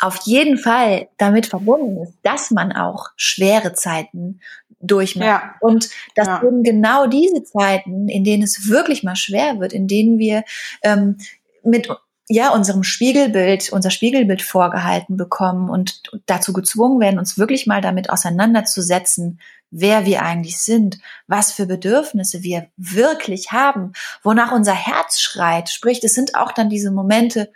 auf 0.00 0.20
jeden 0.24 0.58
Fall 0.58 1.08
damit 1.18 1.46
verbunden 1.46 2.02
ist, 2.02 2.14
dass 2.22 2.50
man 2.50 2.72
auch 2.72 3.08
schwere 3.16 3.72
Zeiten 3.72 4.40
durchmacht. 4.80 5.26
Ja. 5.26 5.54
Und 5.60 5.90
dass 6.14 6.28
ja. 6.28 6.42
eben 6.44 6.62
genau 6.62 7.06
diese 7.06 7.42
Zeiten, 7.42 8.08
in 8.08 8.24
denen 8.24 8.42
es 8.42 8.68
wirklich 8.68 9.02
mal 9.02 9.16
schwer 9.16 9.58
wird, 9.58 9.72
in 9.72 9.88
denen 9.88 10.18
wir 10.18 10.44
ähm, 10.82 11.18
mit 11.64 11.88
ja, 12.28 12.52
unserem 12.52 12.82
Spiegelbild, 12.82 13.72
unser 13.72 13.90
Spiegelbild 13.90 14.42
vorgehalten 14.42 15.16
bekommen 15.16 15.70
und 15.70 16.02
dazu 16.26 16.52
gezwungen 16.52 17.00
werden, 17.00 17.18
uns 17.18 17.38
wirklich 17.38 17.66
mal 17.66 17.80
damit 17.80 18.10
auseinanderzusetzen, 18.10 19.40
wer 19.70 20.06
wir 20.06 20.22
eigentlich 20.22 20.58
sind, 20.58 20.98
was 21.26 21.52
für 21.52 21.66
Bedürfnisse 21.66 22.42
wir 22.42 22.68
wirklich 22.76 23.52
haben, 23.52 23.92
wonach 24.22 24.52
unser 24.52 24.74
Herz 24.74 25.20
schreit. 25.20 25.70
Sprich, 25.70 26.02
es 26.02 26.14
sind 26.14 26.34
auch 26.34 26.52
dann 26.52 26.70
diese 26.70 26.90
Momente, 26.90 27.50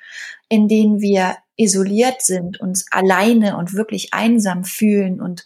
in 0.48 0.68
denen 0.68 1.00
wir 1.00 1.36
isoliert 1.56 2.22
sind, 2.22 2.60
uns 2.60 2.86
alleine 2.90 3.56
und 3.56 3.74
wirklich 3.74 4.14
einsam 4.14 4.64
fühlen 4.64 5.20
und 5.20 5.44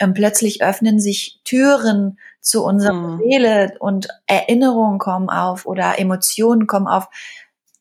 ähm, 0.00 0.12
plötzlich 0.12 0.62
öffnen 0.62 1.00
sich 1.00 1.40
Türen 1.44 2.18
zu 2.40 2.64
unserer 2.64 2.92
mhm. 2.92 3.18
Seele 3.18 3.74
und 3.80 4.08
Erinnerungen 4.26 4.98
kommen 4.98 5.30
auf 5.30 5.66
oder 5.66 5.98
Emotionen 5.98 6.66
kommen 6.66 6.86
auf, 6.86 7.08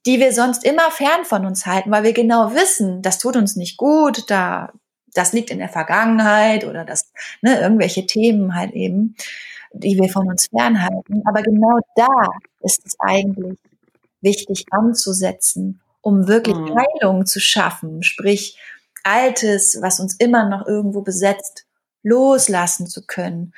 die 0.06 0.20
wir 0.20 0.34
sonst 0.34 0.64
immer 0.64 0.92
fern 0.92 1.26
von 1.26 1.46
uns 1.46 1.66
halten, 1.66 1.92
weil 1.92 2.04
wir 2.04 2.14
genau 2.14 2.54
wissen, 2.54 3.02
das 3.02 3.18
tut 3.18 3.36
uns 3.36 3.56
nicht 3.56 3.78
gut, 3.78 4.30
da, 4.30 4.72
das 5.14 5.34
liegt 5.34 5.50
in 5.50 5.58
der 5.58 5.70
Vergangenheit 5.70 6.64
oder 6.66 6.86
das, 6.86 7.12
ne, 7.42 7.60
irgendwelche 7.60 8.06
Themen 8.06 8.56
halt 8.56 8.74
eben, 8.74 9.16
die 9.74 9.98
wir 10.00 10.10
von 10.10 10.28
uns 10.28 10.48
fernhalten. 10.48 11.24
Aber 11.26 11.42
genau 11.42 11.80
da 11.96 12.08
ist 12.62 12.86
es 12.86 12.96
eigentlich 13.00 13.58
wichtig 14.22 14.66
anzusetzen, 14.72 15.82
um 16.02 16.28
wirklich 16.28 16.56
mhm. 16.56 16.76
Heilung 16.76 17.26
zu 17.26 17.40
schaffen, 17.40 18.04
sprich 18.04 18.60
Altes, 19.04 19.78
was 19.82 20.00
uns 20.00 20.16
immer 20.16 20.50
noch 20.50 20.66
irgendwo 20.68 21.02
besetzt, 21.02 21.66
loslassen 22.02 22.88
zu 22.88 23.06
können 23.06 23.54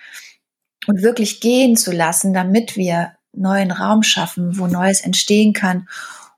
und 0.88 1.02
wirklich 1.02 1.42
gehen 1.42 1.76
zu 1.76 1.92
lassen, 1.92 2.34
damit 2.34 2.76
wir 2.76 3.14
neuen 3.34 3.72
Raum 3.72 4.04
schaffen, 4.04 4.58
wo 4.58 4.68
Neues 4.68 5.02
entstehen 5.02 5.54
kann 5.54 5.88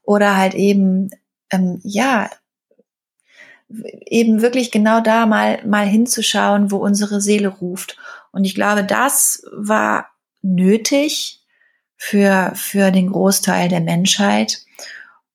oder 0.09 0.35
halt 0.35 0.55
eben, 0.55 1.11
ähm, 1.51 1.79
ja, 1.83 2.31
eben 4.07 4.41
wirklich 4.41 4.71
genau 4.71 5.01
da 5.01 5.27
mal, 5.27 5.63
mal 5.67 5.85
hinzuschauen, 5.85 6.71
wo 6.71 6.77
unsere 6.77 7.21
Seele 7.21 7.49
ruft. 7.49 7.95
Und 8.31 8.43
ich 8.43 8.55
glaube, 8.55 8.83
das 8.83 9.43
war 9.51 10.09
nötig 10.41 11.43
für, 11.95 12.53
für 12.55 12.89
den 12.89 13.11
Großteil 13.11 13.69
der 13.69 13.81
Menschheit. 13.81 14.65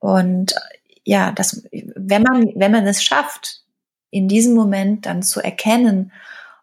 Und 0.00 0.56
ja, 1.04 1.30
das, 1.30 1.62
wenn 1.70 2.24
man, 2.24 2.50
wenn 2.56 2.72
man 2.72 2.84
es 2.88 3.04
schafft, 3.04 3.62
in 4.10 4.26
diesem 4.26 4.54
Moment 4.54 5.06
dann 5.06 5.22
zu 5.22 5.40
erkennen, 5.40 6.10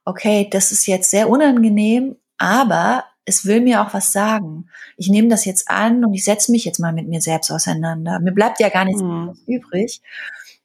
okay, 0.04 0.50
das 0.52 0.74
ist 0.74 0.86
jetzt 0.86 1.12
sehr 1.12 1.30
unangenehm, 1.30 2.18
aber 2.38 3.06
es 3.26 3.46
will 3.46 3.62
mir 3.62 3.82
auch 3.82 3.94
was 3.94 4.12
sagen. 4.12 4.70
Ich 4.98 5.10
nehme 5.10 5.28
das 5.28 5.46
jetzt 5.46 5.70
an 5.70 6.04
und 6.04 6.14
ich 6.14 6.24
setze 6.24 6.52
mich 6.52 6.66
jetzt 6.66 6.80
mal 6.80 6.94
mit 6.94 7.08
mir 7.08 7.22
selbst 7.22 7.52
auseinander. 7.52 8.20
Mir 8.20 8.32
bleibt 8.32 8.60
ja 8.60 8.70
gar 8.70 8.86
nichts 8.86 9.02
mhm. 9.02 9.38
übrig, 9.46 10.02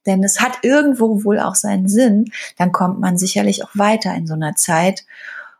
denn 0.07 0.25
es 0.25 0.40
hat 0.40 0.59
irgendwo 0.62 1.25
wohl 1.25 1.38
auch 1.38 1.55
seinen 1.55 1.88
Sinn. 1.88 2.33
Dann 2.57 2.73
kommt 2.73 3.01
man 3.01 3.19
sicherlich 3.19 3.64
auch 3.64 3.71
weiter 3.75 4.14
in 4.14 4.27
so 4.27 4.35
einer 4.35 4.55
Zeit. 4.55 5.05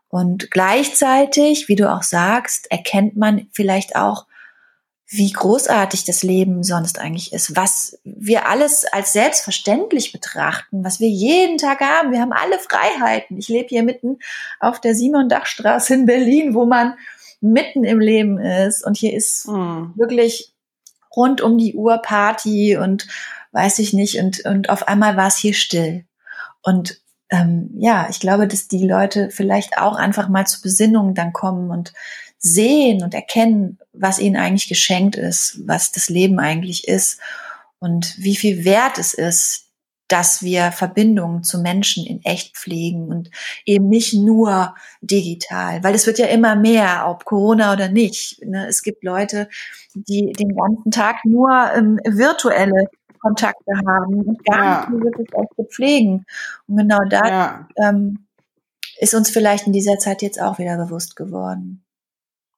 Und 0.09 0.51
gleichzeitig, 0.51 1.69
wie 1.69 1.77
du 1.77 1.93
auch 1.93 2.03
sagst, 2.03 2.71
erkennt 2.71 3.17
man 3.17 3.49
vielleicht 3.53 3.97
auch, 3.97 4.27
wie 5.09 5.31
großartig 5.31 6.05
das 6.05 6.23
Leben 6.25 6.65
sonst 6.65 6.99
eigentlich 6.99 7.33
ist, 7.33 7.55
was 7.55 7.99
wir 8.03 8.49
alles 8.49 8.85
als 8.85 9.13
selbstverständlich 9.13 10.13
betrachten, 10.13 10.83
was 10.85 10.99
wir 10.99 11.09
jeden 11.09 11.59
Tag 11.59 11.81
haben. 11.81 12.11
Wir 12.11 12.21
haben 12.21 12.33
alle 12.33 12.59
Freiheiten. 12.59 13.39
Ich 13.39 13.49
lebe 13.49 13.69
hier 13.69 13.85
mitten 13.85 14.19
auf 14.59 14.81
der 14.81 14.97
Simon-Dach-Straße 14.97 15.95
in 15.95 16.07
Berlin, 16.07 16.55
wo 16.55 16.67
man 16.67 16.95
mitten 17.41 17.85
im 17.85 18.01
Leben 18.01 18.39
ist. 18.39 18.85
Und 18.85 18.97
hier 18.97 19.15
ist 19.15 19.47
mhm. 19.47 19.93
wirklich 19.95 20.53
rund 21.15 21.41
um 21.41 21.57
die 21.57 21.75
Uhr 21.75 21.99
Party 21.99 22.77
und 22.77 23.07
weiß 23.53 23.79
ich 23.79 23.93
nicht. 23.93 24.19
Und, 24.19 24.45
und 24.45 24.71
auf 24.71 24.89
einmal 24.89 25.17
war 25.17 25.29
es 25.29 25.37
hier 25.37 25.55
still. 25.55 26.05
Und 26.63 27.01
ähm, 27.31 27.71
ja, 27.77 28.09
ich 28.11 28.19
glaube, 28.19 28.49
dass 28.49 28.67
die 28.67 28.87
Leute 28.87 29.31
vielleicht 29.31 29.79
auch 29.79 29.95
einfach 29.95 30.29
mal 30.29 30.47
zur 30.47 30.63
Besinnung 30.63 31.15
dann 31.15 31.33
kommen 31.33 31.71
und 31.71 31.93
sehen 32.39 33.03
und 33.03 33.15
erkennen, 33.15 33.79
was 33.99 34.19
ihnen 34.19 34.37
eigentlich 34.37 34.69
geschenkt 34.69 35.17
ist, 35.17 35.61
was 35.67 35.93
das 35.93 36.09
Leben 36.09 36.39
eigentlich 36.39 36.87
ist 36.89 37.21
und 37.79 38.15
wie 38.19 38.37
viel 38.37 38.65
wert 38.65 38.99
es 38.99 39.15
ist, 39.15 39.67
dass 40.09 40.43
wir 40.43 40.71
Verbindungen 40.71 41.43
zu 41.43 41.61
Menschen 41.61 42.07
in 42.07 42.23
echt 42.25 42.57
pflegen 42.57 43.09
und 43.09 43.31
eben 43.65 43.89
nicht 43.89 44.15
nur 44.15 44.75
digital, 45.01 45.83
weil 45.83 45.95
es 45.95 46.07
wird 46.07 46.19
ja 46.19 46.27
immer 46.27 46.55
mehr, 46.55 47.07
ob 47.09 47.25
Corona 47.25 47.73
oder 47.73 47.89
nicht. 47.89 48.45
Ne? 48.45 48.67
Es 48.69 48.83
gibt 48.83 49.03
Leute, 49.03 49.49
die 49.95 50.33
den 50.33 50.55
ganzen 50.55 50.91
Tag 50.91 51.25
nur 51.25 51.51
ähm, 51.75 51.99
virtuelle 52.05 52.89
Kontakte 53.21 53.73
haben 53.87 54.23
und 54.23 54.45
gar 54.45 54.65
ja. 54.65 54.91
nicht 54.91 55.03
wirklich 55.03 55.29
echt 55.33 55.73
pflegen. 55.73 56.25
Und 56.69 56.77
genau 56.77 57.01
da 57.09 57.27
ja. 57.27 57.69
ähm, 57.77 58.27
ist 58.99 59.15
uns 59.15 59.31
vielleicht 59.31 59.67
in 59.67 59.73
dieser 59.73 59.99
Zeit 59.99 60.23
jetzt 60.23 60.41
auch 60.41 60.59
wieder 60.59 60.77
bewusst 60.77 61.17
geworden. 61.17 61.86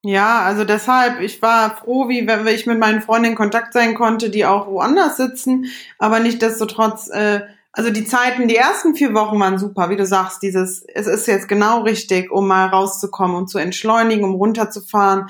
Ja, 0.05 0.43
also 0.43 0.65
deshalb, 0.65 1.21
ich 1.21 1.43
war 1.43 1.77
froh, 1.77 2.09
wie 2.09 2.27
wenn 2.27 2.47
ich 2.47 2.67
mit 2.67 2.79
meinen 2.79 3.03
Freunden 3.03 3.31
in 3.31 3.35
Kontakt 3.35 3.73
sein 3.73 3.95
konnte, 3.95 4.31
die 4.31 4.45
auch 4.47 4.69
woanders 4.69 5.17
sitzen, 5.17 5.67
aber 5.99 6.21
nicht 6.21 6.41
destotrotz, 6.41 7.09
äh, 7.09 7.41
also 7.73 7.91
die 7.91 8.05
Zeiten, 8.05 8.49
die 8.49 8.57
ersten 8.57 8.95
vier 8.95 9.13
Wochen 9.15 9.39
waren 9.41 9.59
super, 9.59 9.91
wie 9.91 9.97
du 9.97 10.07
sagst, 10.07 10.43
dieses, 10.43 10.85
es 10.95 11.07
ist 11.07 11.27
jetzt 11.27 11.49
genau 11.49 11.83
richtig, 11.83 12.31
um 12.31 12.47
mal 12.47 12.67
rauszukommen, 12.67 13.37
um 13.37 13.47
zu 13.49 13.59
entschleunigen, 13.59 14.25
um 14.25 14.35
runterzufahren, 14.37 15.27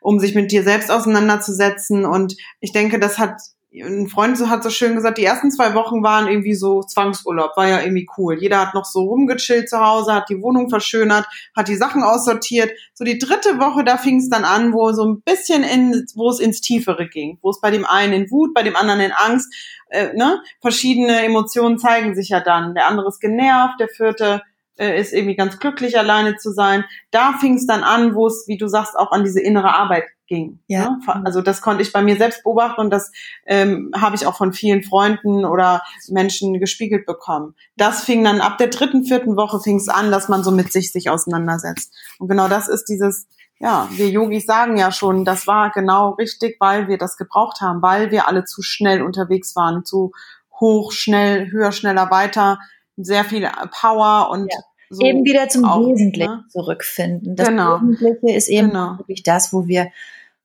um 0.00 0.18
sich 0.18 0.34
mit 0.34 0.52
dir 0.52 0.62
selbst 0.62 0.90
auseinanderzusetzen. 0.90 2.04
Und 2.04 2.36
ich 2.60 2.72
denke, 2.72 2.98
das 3.00 3.18
hat 3.18 3.40
ein 3.72 4.08
Freund 4.08 4.36
hat 4.48 4.64
so 4.64 4.70
schön 4.70 4.96
gesagt, 4.96 5.18
die 5.18 5.24
ersten 5.24 5.52
zwei 5.52 5.74
Wochen 5.74 6.02
waren 6.02 6.26
irgendwie 6.26 6.54
so 6.54 6.82
Zwangsurlaub, 6.82 7.56
war 7.56 7.68
ja 7.68 7.80
irgendwie 7.80 8.08
cool. 8.18 8.36
Jeder 8.40 8.60
hat 8.60 8.74
noch 8.74 8.84
so 8.84 9.02
rumgechillt 9.02 9.68
zu 9.68 9.78
Hause, 9.78 10.12
hat 10.12 10.28
die 10.28 10.42
Wohnung 10.42 10.68
verschönert, 10.68 11.26
hat 11.54 11.68
die 11.68 11.76
Sachen 11.76 12.02
aussortiert. 12.02 12.72
So 12.94 13.04
die 13.04 13.18
dritte 13.18 13.60
Woche, 13.60 13.84
da 13.84 13.96
fing 13.96 14.18
es 14.18 14.28
dann 14.28 14.44
an, 14.44 14.72
wo 14.72 14.90
so 14.92 15.04
ein 15.04 15.22
bisschen 15.22 15.62
in, 15.62 16.04
wo 16.16 16.30
es 16.30 16.40
ins 16.40 16.60
Tiefere 16.60 17.08
ging, 17.08 17.38
wo 17.42 17.50
es 17.50 17.60
bei 17.60 17.70
dem 17.70 17.86
einen 17.86 18.12
in 18.12 18.30
Wut, 18.32 18.54
bei 18.54 18.64
dem 18.64 18.74
anderen 18.74 19.00
in 19.00 19.12
Angst, 19.12 19.54
äh, 19.90 20.12
ne? 20.14 20.42
Verschiedene 20.60 21.24
Emotionen 21.24 21.78
zeigen 21.78 22.16
sich 22.16 22.30
ja 22.30 22.40
dann. 22.40 22.74
Der 22.74 22.88
andere 22.88 23.08
ist 23.08 23.20
genervt, 23.20 23.78
der 23.78 23.88
vierte 23.88 24.42
äh, 24.80 24.98
ist 24.98 25.12
irgendwie 25.12 25.36
ganz 25.36 25.58
glücklich, 25.58 25.98
alleine 25.98 26.36
zu 26.36 26.52
sein. 26.52 26.84
Da 27.10 27.34
fing 27.34 27.56
es 27.56 27.66
dann 27.66 27.84
an, 27.84 28.14
wo 28.14 28.26
es, 28.26 28.44
wie 28.46 28.56
du 28.56 28.66
sagst, 28.66 28.96
auch 28.96 29.12
an 29.12 29.24
diese 29.24 29.40
innere 29.40 29.74
Arbeit 29.74 30.04
ging. 30.26 30.60
Ja. 30.68 30.98
Ne? 31.06 31.22
Also 31.24 31.42
das 31.42 31.60
konnte 31.60 31.82
ich 31.82 31.92
bei 31.92 32.02
mir 32.02 32.16
selbst 32.16 32.44
beobachten 32.44 32.80
und 32.80 32.90
das 32.90 33.12
ähm, 33.46 33.90
habe 33.94 34.16
ich 34.16 34.26
auch 34.26 34.36
von 34.36 34.54
vielen 34.54 34.82
Freunden 34.82 35.44
oder 35.44 35.82
Menschen 36.08 36.58
gespiegelt 36.58 37.04
bekommen. 37.04 37.54
Das 37.76 38.04
fing 38.04 38.24
dann 38.24 38.40
ab 38.40 38.56
der 38.56 38.68
dritten, 38.68 39.04
vierten 39.04 39.36
Woche 39.36 39.60
fing 39.60 39.76
es 39.76 39.88
an, 39.88 40.10
dass 40.10 40.28
man 40.28 40.42
so 40.42 40.50
mit 40.50 40.72
sich 40.72 40.92
sich 40.92 41.10
auseinandersetzt. 41.10 41.94
Und 42.18 42.28
genau 42.28 42.48
das 42.48 42.68
ist 42.68 42.86
dieses, 42.86 43.28
ja, 43.58 43.86
wir 43.90 44.08
Yogis 44.08 44.46
sagen 44.46 44.78
ja 44.78 44.90
schon, 44.92 45.26
das 45.26 45.46
war 45.46 45.70
genau 45.72 46.10
richtig, 46.12 46.56
weil 46.58 46.88
wir 46.88 46.96
das 46.96 47.18
gebraucht 47.18 47.60
haben, 47.60 47.82
weil 47.82 48.10
wir 48.10 48.26
alle 48.26 48.44
zu 48.44 48.62
schnell 48.62 49.02
unterwegs 49.02 49.54
waren, 49.54 49.84
zu 49.84 50.12
hoch, 50.58 50.92
schnell, 50.92 51.50
höher, 51.50 51.72
schneller, 51.72 52.10
weiter, 52.10 52.58
sehr 52.96 53.24
viel 53.24 53.48
Power 53.70 54.30
und 54.30 54.50
ja. 54.52 54.60
So 54.90 55.06
eben 55.06 55.24
wieder 55.24 55.48
zum 55.48 55.64
auch, 55.64 55.88
Wesentlichen 55.88 56.30
ne? 56.30 56.44
zurückfinden. 56.48 57.36
Das 57.36 57.48
genau. 57.48 57.80
Wesentliche 57.80 58.36
ist 58.36 58.48
eben 58.48 58.68
genau. 58.68 58.98
wirklich 58.98 59.22
das, 59.22 59.52
wo 59.52 59.68
wir 59.68 59.90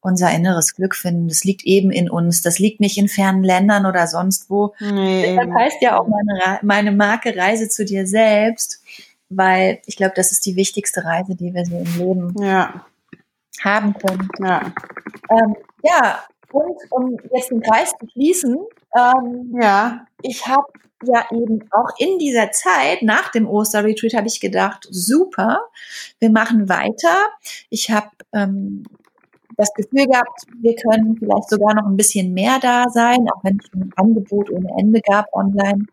unser 0.01 0.31
inneres 0.31 0.75
Glück 0.75 0.95
finden. 0.95 1.27
Das 1.27 1.43
liegt 1.43 1.65
eben 1.65 1.91
in 1.91 2.11
uns. 2.11 2.43
Das 2.43 2.59
liegt 2.59 2.79
nicht 2.79 2.99
in 2.99 3.07
fernen 3.07 3.43
Ländern 3.43 3.87
oder 3.87 4.05
sonst 4.05 4.51
wo. 4.51 4.75
Nee. 4.79 5.35
Das 5.35 5.47
heißt 5.49 5.77
ja 5.81 5.99
auch 5.99 6.07
meine, 6.07 6.59
meine 6.61 6.91
Marke 6.91 7.35
Reise 7.35 7.69
zu 7.69 7.85
dir 7.85 8.05
selbst, 8.05 8.83
weil 9.29 9.79
ich 9.87 9.95
glaube, 9.95 10.13
das 10.15 10.31
ist 10.31 10.45
die 10.45 10.55
wichtigste 10.55 11.03
Reise, 11.03 11.35
die 11.35 11.55
wir 11.55 11.65
so 11.65 11.77
im 11.79 11.97
Leben 11.97 12.35
ja. 12.39 12.85
haben 13.63 13.95
können. 13.95 14.29
Ja. 14.39 14.71
Ähm, 15.31 15.55
ja, 15.81 16.23
und 16.51 16.77
um 16.91 17.17
jetzt 17.33 17.49
den 17.49 17.61
Kreis 17.61 17.91
zu 17.99 18.07
schließen, 18.11 18.57
ähm, 18.95 19.57
ja. 19.59 20.05
ich 20.21 20.45
habe 20.45 20.67
ja 21.03 21.25
eben 21.31 21.59
auch 21.71 21.89
in 21.99 22.17
dieser 22.19 22.51
Zeit 22.51 23.01
nach 23.01 23.31
dem 23.31 23.47
Osterretreat 23.47 24.13
habe 24.13 24.27
ich 24.27 24.39
gedacht, 24.39 24.87
super, 24.89 25.59
wir 26.19 26.29
machen 26.29 26.69
weiter. 26.69 27.29
Ich 27.69 27.91
habe 27.91 28.09
ähm, 28.33 28.83
das 29.57 29.73
Gefühl 29.73 30.07
gehabt, 30.07 30.43
wir 30.61 30.75
können 30.75 31.17
vielleicht 31.17 31.49
sogar 31.49 31.75
noch 31.75 31.85
ein 31.85 31.97
bisschen 31.97 32.33
mehr 32.33 32.59
da 32.59 32.85
sein, 32.89 33.27
auch 33.33 33.43
wenn 33.43 33.59
es 33.63 33.73
ein 33.73 33.91
Angebot 33.95 34.49
ohne 34.49 34.69
Ende 34.77 35.01
gab 35.01 35.31
online, 35.33 35.85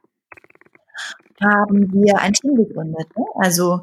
haben 1.41 1.93
wir 1.93 2.19
ein 2.19 2.33
Team 2.33 2.55
gegründet. 2.55 3.07
Ne? 3.17 3.25
Also 3.35 3.81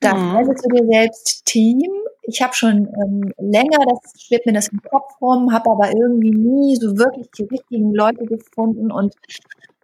das 0.00 0.14
mhm. 0.14 0.36
also 0.36 0.52
zu 0.54 0.68
dir 0.68 0.84
selbst 0.86 1.44
Team. 1.44 1.90
Ich 2.22 2.40
habe 2.40 2.54
schon 2.54 2.88
ähm, 3.02 3.32
länger, 3.38 3.78
das 3.88 4.22
schwebt 4.22 4.46
mir 4.46 4.52
das 4.52 4.68
im 4.68 4.80
Kopf 4.82 5.20
rum, 5.20 5.52
habe 5.52 5.70
aber 5.70 5.88
irgendwie 5.88 6.30
nie 6.30 6.76
so 6.76 6.96
wirklich 6.96 7.28
die 7.36 7.44
richtigen 7.44 7.92
Leute 7.92 8.24
gefunden 8.24 8.92
und 8.92 9.14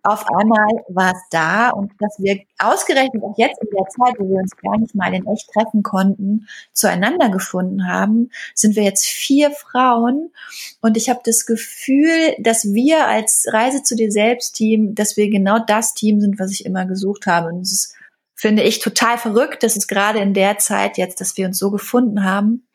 auf 0.09 0.27
einmal 0.31 0.69
war 0.89 1.13
es 1.13 1.23
da 1.31 1.71
und 1.71 1.93
dass 2.01 2.17
wir 2.19 2.41
ausgerechnet 2.59 3.23
auch 3.23 3.35
jetzt 3.37 3.61
in 3.63 3.69
der 3.71 3.87
Zeit, 3.89 4.19
wo 4.19 4.29
wir 4.29 4.39
uns 4.39 4.57
gar 4.57 4.79
nicht 4.79 4.95
mal 4.95 5.13
in 5.15 5.27
echt 5.27 5.51
treffen 5.53 5.83
konnten, 5.83 6.49
zueinander 6.73 7.29
gefunden 7.29 7.87
haben, 7.87 8.31
sind 8.55 8.77
wir 8.77 8.83
jetzt 8.83 9.07
vier 9.07 9.51
Frauen 9.51 10.33
und 10.81 10.97
ich 10.97 11.09
habe 11.09 11.21
das 11.25 11.47
Gefühl, 11.47 12.35
dass 12.39 12.73
wir 12.73 13.07
als 13.07 13.47
Reise 13.53 13.83
zu 13.83 13.97
dir 13.97 14.11
selbst 14.11 14.55
Team, 14.55 14.95
dass 14.95 15.17
wir 15.17 15.29
genau 15.31 15.59
das 15.59 15.95
Team 15.95 16.21
sind, 16.21 16.39
was 16.39 16.53
ich 16.53 16.65
immer 16.65 16.87
gesucht 16.87 17.27
habe 17.27 17.49
und 17.49 17.61
es 17.61 17.73
ist 17.73 17.95
finde 18.35 18.63
ich 18.63 18.79
total 18.79 19.19
verrückt, 19.19 19.65
dass 19.65 19.77
es 19.77 19.89
gerade 19.89 20.21
in 20.21 20.33
der 20.33 20.59
Zeit 20.59 20.97
jetzt, 20.97 21.21
dass 21.21 21.37
wir 21.37 21.47
uns 21.47 21.59
so 21.59 21.73
gefunden 21.73 22.23
haben. 22.23 22.69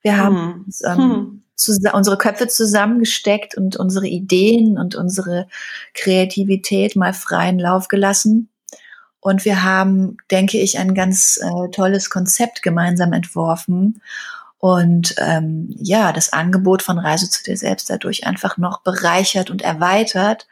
Wir 0.00 0.16
haben 0.16 0.36
hm. 0.36 0.64
uns, 0.64 0.82
ähm, 0.82 0.96
hm 0.96 1.41
unsere 1.68 2.18
Köpfe 2.18 2.48
zusammengesteckt 2.48 3.56
und 3.56 3.76
unsere 3.76 4.06
Ideen 4.06 4.78
und 4.78 4.94
unsere 4.94 5.46
Kreativität 5.94 6.96
mal 6.96 7.12
freien 7.12 7.58
Lauf 7.58 7.88
gelassen. 7.88 8.48
Und 9.20 9.44
wir 9.44 9.62
haben, 9.62 10.16
denke 10.30 10.58
ich, 10.58 10.78
ein 10.78 10.94
ganz 10.94 11.38
äh, 11.40 11.70
tolles 11.70 12.10
Konzept 12.10 12.62
gemeinsam 12.62 13.12
entworfen 13.12 14.00
und 14.58 15.16
ähm, 15.18 15.74
ja, 15.76 16.12
das 16.12 16.32
Angebot 16.32 16.82
von 16.82 16.98
Reise 16.98 17.28
zu 17.28 17.42
dir 17.42 17.56
selbst 17.56 17.90
dadurch 17.90 18.26
einfach 18.26 18.58
noch 18.58 18.82
bereichert 18.82 19.50
und 19.50 19.60
erweitert. 19.60 20.46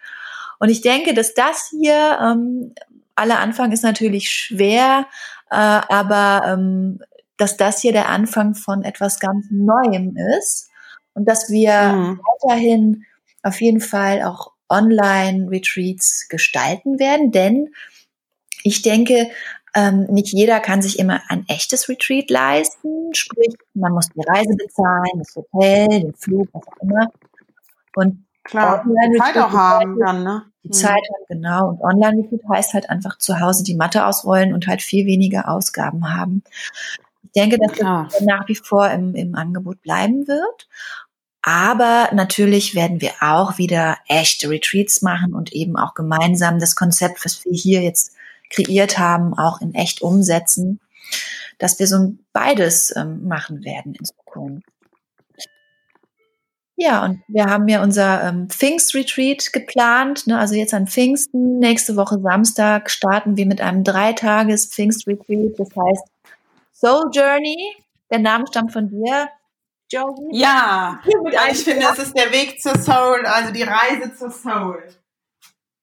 Und 0.59 0.69
ich 0.69 0.81
denke, 0.81 1.15
dass 1.15 1.33
das 1.35 1.71
hier, 1.71 2.19
ähm, 2.21 2.75
aller 3.15 3.39
Anfang 3.39 3.71
ist 3.71 3.85
natürlich 3.85 4.29
schwer, 4.29 5.07
äh, 5.51 5.55
aber 5.55 6.43
ähm, 6.45 7.01
dass 7.37 7.57
das 7.57 7.81
hier 7.81 7.93
der 7.93 8.09
Anfang 8.09 8.57
von 8.57 8.83
etwas 8.83 9.21
ganz 9.21 9.47
Neuem 9.51 10.17
ist 10.39 10.70
und 11.15 11.27
dass 11.27 11.51
wir 11.51 11.93
mhm. 11.93 12.21
weiterhin 12.21 13.05
auf 13.43 13.61
jeden 13.61 13.81
Fall 13.81 14.23
auch 14.23 14.53
Online-Retreats 14.69 16.29
gestalten 16.29 16.99
werden, 16.99 17.33
denn 17.33 17.71
ich 18.63 18.83
denke, 18.83 19.31
ähm, 19.75 20.07
nicht 20.11 20.33
jeder 20.33 20.61
kann 20.61 20.83
sich 20.83 20.99
immer 20.99 21.21
ein 21.29 21.45
echtes 21.49 21.89
Retreat 21.89 22.29
leisten, 22.31 23.15
sprich, 23.15 23.55
man 23.75 23.93
muss 23.93 24.09
die 24.09 24.23
Reise 24.27 24.57
bezahlen, 24.57 25.19
das 25.19 25.35
Hotel, 25.37 25.89
den 25.89 26.15
Flug, 26.15 26.49
was 26.53 26.67
auch 26.67 26.83
immer. 26.83 27.13
Und 27.95 28.27
Klar, 28.43 28.85
die 28.85 29.19
Zeit 29.19 29.37
auch 29.37 29.53
haben 29.53 29.99
dann, 29.99 30.25
ne? 30.25 30.43
Die 30.65 30.69
mhm. 30.69 30.73
Zeit 30.73 30.91
haben, 30.95 31.25
genau. 31.29 31.69
Und 31.69 31.81
Online-Retreat 31.83 32.41
heißt 32.49 32.75
halt 32.75 32.91
einfach 32.91 33.19
zu 33.19 33.39
Hause 33.39 33.65
die 33.65 33.77
Matte 33.77 34.07
ausrollen 34.07 34.53
und 34.53 34.67
halt 34.67 34.83
viel 34.83 35.07
weniger 35.07 35.49
Ausgaben 35.49 36.13
haben. 36.15 36.43
Ich 37.23 37.33
denke, 37.33 37.59
dass 37.59 37.77
Klar. 37.77 38.09
das 38.11 38.21
nach 38.23 38.49
wie 38.49 38.55
vor 38.55 38.91
im, 38.91 39.15
im 39.15 39.35
Angebot 39.35 39.83
bleiben 39.83 40.27
wird. 40.27 40.69
Aber 41.43 42.11
natürlich 42.13 42.75
werden 42.75 43.01
wir 43.01 43.13
auch 43.21 43.57
wieder 43.57 43.97
echte 44.09 44.51
Retreats 44.51 45.01
machen 45.01 45.35
und 45.35 45.53
eben 45.53 45.77
auch 45.77 45.95
gemeinsam 45.95 46.59
das 46.59 46.77
Konzept, 46.77 47.25
was 47.25 47.45
wir 47.45 47.53
hier 47.53 47.83
jetzt 47.83 48.15
kreiert 48.51 48.99
haben, 48.99 49.33
auch 49.39 49.61
in 49.61 49.75
echt 49.75 50.03
umsetzen, 50.03 50.81
dass 51.59 51.79
wir 51.79 51.87
so 51.87 52.15
beides 52.33 52.95
ähm, 52.95 53.27
machen 53.27 53.65
werden 53.65 53.95
in 53.95 54.05
Zukunft. 54.05 54.67
Ja, 56.77 57.05
und 57.05 57.21
wir 57.29 57.45
haben 57.45 57.69
ja 57.69 57.83
unser 57.83 58.25
ähm, 58.25 58.49
Pfingst-Retreat 58.49 59.53
geplant. 59.53 60.27
Ne? 60.27 60.39
Also 60.39 60.55
jetzt 60.55 60.73
an 60.73 60.87
Pfingsten, 60.87 61.59
nächste 61.59 61.95
Woche 61.95 62.19
Samstag 62.21 62.91
starten 62.91 63.37
wir 63.37 63.45
mit 63.45 63.61
einem 63.61 63.85
Dreitages 63.85 64.67
Pfingst-Retreat. 64.67 65.59
Das 65.59 65.69
heißt 65.69 66.10
Soul 66.81 67.11
Journey. 67.13 67.77
Der 68.11 68.21
Name 68.21 68.47
stammt 68.47 68.73
von 68.73 68.89
dir. 68.89 69.29
Joe? 69.93 70.15
Ja, 70.31 71.01
ich 71.51 71.65
finde, 71.65 71.83
das 71.83 71.99
ist 71.99 72.17
der 72.17 72.33
Weg 72.33 72.61
zur 72.61 72.79
Soul, 72.79 73.27
also 73.27 73.53
die 73.53 73.65
Reise 73.65 74.15
zur 74.17 74.31
Soul. 74.31 74.83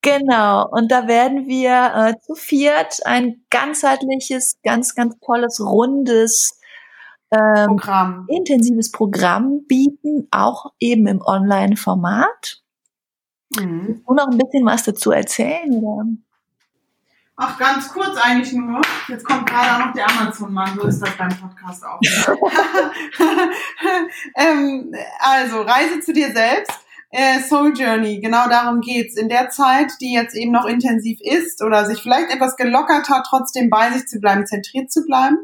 Genau, 0.02 0.68
und 0.72 0.90
da 0.90 1.08
werden 1.08 1.48
wir 1.48 1.94
äh, 1.94 2.20
zu 2.22 2.36
viert 2.36 3.06
ein 3.06 3.44
ganzheitliches, 3.50 4.58
ganz, 4.64 4.96
ganz 4.96 5.16
tolles, 5.20 5.60
rundes, 5.60 6.60
ähm, 7.32 7.68
Programm. 7.68 8.26
intensives 8.30 8.92
Programm 8.92 9.66
bieten, 9.68 10.30
auch 10.32 10.72
eben 10.80 11.08
im 11.08 11.22
Online-Format. 11.22 12.62
Mhm. 13.60 14.04
Du 14.08 14.14
noch 14.14 14.30
ein 14.30 14.38
bisschen 14.38 14.66
was 14.66 14.84
dazu 14.84 15.12
erzählen? 15.12 15.74
Oder? 15.84 16.06
Ach, 17.40 17.56
ganz 17.60 17.90
kurz 17.90 18.18
eigentlich 18.18 18.52
nur. 18.54 18.82
Jetzt 19.08 19.24
kommt 19.24 19.48
gerade 19.48 19.76
auch 19.76 19.86
noch 19.86 19.94
der 19.94 20.10
Amazon-Mann. 20.10 20.76
So 20.76 20.88
ist 20.88 21.00
das 21.00 21.16
beim 21.18 21.30
Podcast 21.30 21.86
auch. 21.86 22.02
ähm, 24.36 24.92
also, 25.20 25.62
Reise 25.62 26.00
zu 26.00 26.14
dir 26.14 26.32
selbst. 26.32 26.72
Äh, 27.12 27.40
Soul 27.42 27.78
Journey, 27.78 28.22
genau 28.22 28.50
darum 28.50 28.82
geht's. 28.82 29.16
In 29.16 29.30
der 29.30 29.52
Zeit, 29.52 29.92
die 30.02 30.14
jetzt 30.14 30.36
eben 30.36 30.52
noch 30.52 30.66
intensiv 30.66 31.20
ist 31.22 31.64
oder 31.64 31.86
sich 31.86 32.02
vielleicht 32.02 32.32
etwas 32.32 32.56
gelockert 32.56 33.08
hat, 33.10 33.28
trotzdem 33.30 33.70
bei 33.70 33.92
sich 33.92 34.08
zu 34.08 34.20
bleiben, 34.20 34.48
zentriert 34.48 34.92
zu 34.92 35.06
bleiben. 35.06 35.38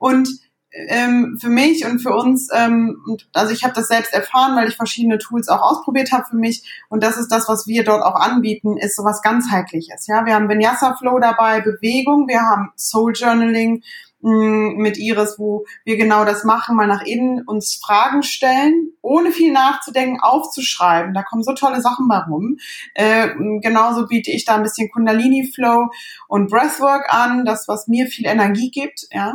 Und 0.00 0.28
ähm, 0.72 1.36
für 1.40 1.48
mich 1.48 1.84
und 1.84 2.00
für 2.00 2.14
uns, 2.14 2.48
ähm, 2.54 3.02
also 3.32 3.52
ich 3.52 3.64
habe 3.64 3.74
das 3.74 3.88
selbst 3.88 4.12
erfahren, 4.12 4.56
weil 4.56 4.68
ich 4.68 4.76
verschiedene 4.76 5.18
Tools 5.18 5.48
auch 5.48 5.62
ausprobiert 5.62 6.12
habe 6.12 6.26
für 6.30 6.36
mich 6.36 6.84
und 6.88 7.02
das 7.02 7.16
ist 7.16 7.28
das, 7.28 7.48
was 7.48 7.66
wir 7.66 7.84
dort 7.84 8.02
auch 8.02 8.14
anbieten, 8.14 8.76
ist 8.76 8.96
sowas 8.96 9.22
ganzheitliches. 9.22 10.06
Ja, 10.06 10.24
wir 10.24 10.34
haben 10.34 10.48
Vinyasa 10.48 10.94
Flow 10.96 11.18
dabei, 11.18 11.60
Bewegung, 11.60 12.28
wir 12.28 12.40
haben 12.40 12.70
Soul 12.76 13.12
Journaling 13.16 13.82
mm, 14.20 14.76
mit 14.76 14.96
Iris, 14.96 15.40
wo 15.40 15.64
wir 15.84 15.96
genau 15.96 16.24
das 16.24 16.44
machen, 16.44 16.76
mal 16.76 16.86
nach 16.86 17.02
innen 17.02 17.42
uns 17.42 17.74
Fragen 17.74 18.22
stellen, 18.22 18.92
ohne 19.02 19.32
viel 19.32 19.52
nachzudenken, 19.52 20.20
aufzuschreiben. 20.20 21.14
Da 21.14 21.24
kommen 21.24 21.42
so 21.42 21.52
tolle 21.52 21.80
Sachen 21.80 22.06
bei 22.06 22.18
rum. 22.18 22.58
Äh, 22.94 23.30
genauso 23.60 24.06
biete 24.06 24.30
ich 24.30 24.44
da 24.44 24.54
ein 24.54 24.62
bisschen 24.62 24.88
Kundalini 24.90 25.50
Flow 25.52 25.90
und 26.28 26.48
Breathwork 26.48 27.12
an, 27.12 27.44
das 27.44 27.66
was 27.66 27.88
mir 27.88 28.06
viel 28.06 28.26
Energie 28.26 28.70
gibt, 28.70 29.08
ja. 29.10 29.34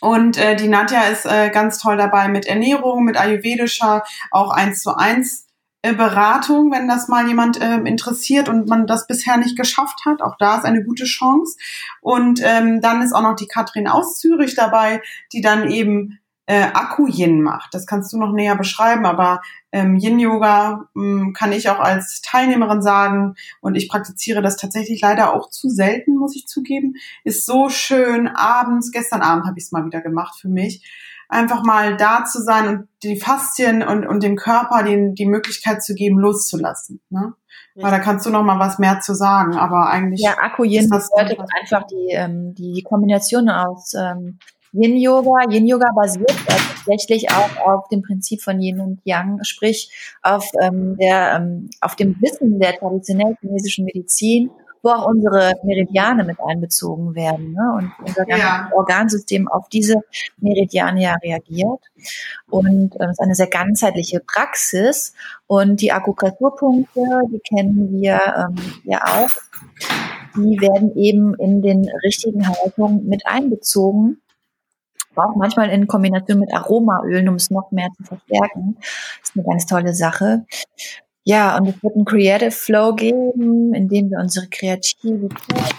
Und 0.00 0.38
äh, 0.38 0.56
die 0.56 0.68
Nadja 0.68 1.02
ist 1.04 1.26
äh, 1.26 1.50
ganz 1.50 1.78
toll 1.78 1.96
dabei 1.96 2.28
mit 2.28 2.46
Ernährung, 2.46 3.04
mit 3.04 3.16
ayurvedischer, 3.16 4.04
auch 4.30 4.50
eins 4.50 4.82
zu 4.82 4.96
eins 4.96 5.46
äh, 5.82 5.94
Beratung, 5.94 6.72
wenn 6.72 6.88
das 6.88 7.08
mal 7.08 7.28
jemand 7.28 7.60
äh, 7.60 7.76
interessiert 7.76 8.48
und 8.48 8.68
man 8.68 8.86
das 8.86 9.06
bisher 9.06 9.36
nicht 9.36 9.56
geschafft 9.56 10.00
hat. 10.04 10.22
Auch 10.22 10.36
da 10.38 10.56
ist 10.56 10.64
eine 10.64 10.84
gute 10.84 11.04
Chance. 11.04 11.56
Und 12.00 12.40
ähm, 12.42 12.80
dann 12.80 13.02
ist 13.02 13.12
auch 13.12 13.22
noch 13.22 13.36
die 13.36 13.46
Katrin 13.46 13.88
aus 13.88 14.18
Zürich 14.18 14.54
dabei, 14.54 15.02
die 15.32 15.40
dann 15.40 15.70
eben 15.70 16.18
äh, 16.48 16.62
Akku-Yin 16.72 17.42
macht. 17.42 17.74
Das 17.74 17.86
kannst 17.86 18.10
du 18.10 18.18
noch 18.18 18.32
näher 18.32 18.56
beschreiben, 18.56 19.04
aber 19.04 19.42
ähm, 19.70 19.96
Yin-Yoga 19.96 20.88
ähm, 20.96 21.34
kann 21.36 21.52
ich 21.52 21.68
auch 21.68 21.78
als 21.78 22.22
Teilnehmerin 22.22 22.80
sagen 22.80 23.34
und 23.60 23.74
ich 23.74 23.86
praktiziere 23.90 24.40
das 24.40 24.56
tatsächlich 24.56 25.02
leider 25.02 25.34
auch 25.34 25.50
zu 25.50 25.68
selten, 25.68 26.16
muss 26.16 26.34
ich 26.34 26.46
zugeben. 26.46 26.94
Ist 27.22 27.44
so 27.44 27.68
schön 27.68 28.28
abends, 28.28 28.92
gestern 28.92 29.20
Abend 29.20 29.44
habe 29.44 29.58
ich 29.58 29.64
es 29.64 29.72
mal 29.72 29.84
wieder 29.84 30.00
gemacht 30.00 30.40
für 30.40 30.48
mich, 30.48 30.90
einfach 31.28 31.64
mal 31.64 31.98
da 31.98 32.24
zu 32.24 32.40
sein 32.40 32.66
und 32.66 32.88
die 33.02 33.20
Faszien 33.20 33.82
und, 33.82 34.06
und 34.06 34.22
dem 34.22 34.36
Körper 34.36 34.82
den, 34.82 35.14
die 35.14 35.26
Möglichkeit 35.26 35.82
zu 35.82 35.94
geben, 35.94 36.18
loszulassen. 36.18 37.02
Ne? 37.10 37.34
Weil 37.74 37.90
da 37.90 37.98
kannst 37.98 38.24
du 38.24 38.30
noch 38.30 38.42
mal 38.42 38.58
was 38.58 38.78
mehr 38.78 39.00
zu 39.00 39.14
sagen, 39.14 39.54
aber 39.54 39.90
eigentlich. 39.90 40.22
Ja, 40.22 40.38
Akku-Yin 40.40 40.88
bedeutet 40.88 41.38
einfach 41.60 41.86
die, 41.86 42.08
ähm, 42.12 42.54
die 42.54 42.82
Kombination 42.82 43.50
aus 43.50 43.92
ähm, 43.94 44.38
Yin-Yoga. 44.80 45.50
Yin-Yoga 45.50 45.90
basiert 45.94 46.32
tatsächlich 46.46 47.30
auch 47.30 47.56
auf 47.66 47.88
dem 47.88 48.02
Prinzip 48.02 48.42
von 48.42 48.60
Yin 48.60 48.80
und 48.80 49.00
Yang, 49.04 49.44
sprich 49.44 49.90
auf, 50.22 50.50
ähm, 50.62 50.96
der, 50.96 51.36
ähm, 51.36 51.70
auf 51.80 51.96
dem 51.96 52.16
Wissen 52.20 52.58
der 52.60 52.76
traditionellen 52.76 53.36
chinesischen 53.40 53.84
Medizin, 53.84 54.50
wo 54.82 54.90
auch 54.90 55.08
unsere 55.08 55.54
Meridiane 55.64 56.24
mit 56.24 56.38
einbezogen 56.40 57.14
werden 57.14 57.52
ne? 57.52 57.74
und 57.76 57.92
unser 58.06 58.24
ganzes 58.24 58.44
ja. 58.44 58.70
Organsystem 58.74 59.48
auf 59.48 59.68
diese 59.68 59.96
Meridiane 60.38 61.02
ja 61.02 61.14
reagiert. 61.22 61.80
Und 62.48 62.94
ähm, 62.94 63.08
es 63.10 63.12
ist 63.12 63.20
eine 63.20 63.34
sehr 63.34 63.48
ganzheitliche 63.48 64.20
Praxis. 64.20 65.14
Und 65.46 65.80
die 65.80 65.92
Akupressurpunkte, 65.92 67.00
die 67.32 67.40
kennen 67.40 68.00
wir 68.00 68.20
ähm, 68.36 68.56
ja 68.84 69.02
auch, 69.04 69.30
die 70.36 70.60
werden 70.60 70.94
eben 70.96 71.34
in 71.34 71.62
den 71.62 71.88
richtigen 72.04 72.46
Haltungen 72.46 73.06
mit 73.08 73.26
einbezogen 73.26 74.20
auch 75.18 75.36
manchmal 75.36 75.70
in 75.70 75.86
Kombination 75.86 76.40
mit 76.40 76.52
Aromaölen, 76.52 77.28
um 77.28 77.34
es 77.34 77.50
noch 77.50 77.70
mehr 77.70 77.88
zu 77.96 78.04
verstärken. 78.04 78.76
Das 78.78 79.30
ist 79.30 79.36
eine 79.36 79.44
ganz 79.44 79.66
tolle 79.66 79.94
Sache. 79.94 80.44
ja, 81.24 81.58
und 81.58 81.68
es 81.68 81.82
wird 81.82 81.94
einen 81.94 82.04
Creative 82.04 82.50
Flow 82.50 82.94
geben, 82.94 83.74
in 83.74 83.88
dem 83.88 84.10
wir 84.10 84.18
unsere 84.18 84.46
Kreativität 84.48 85.32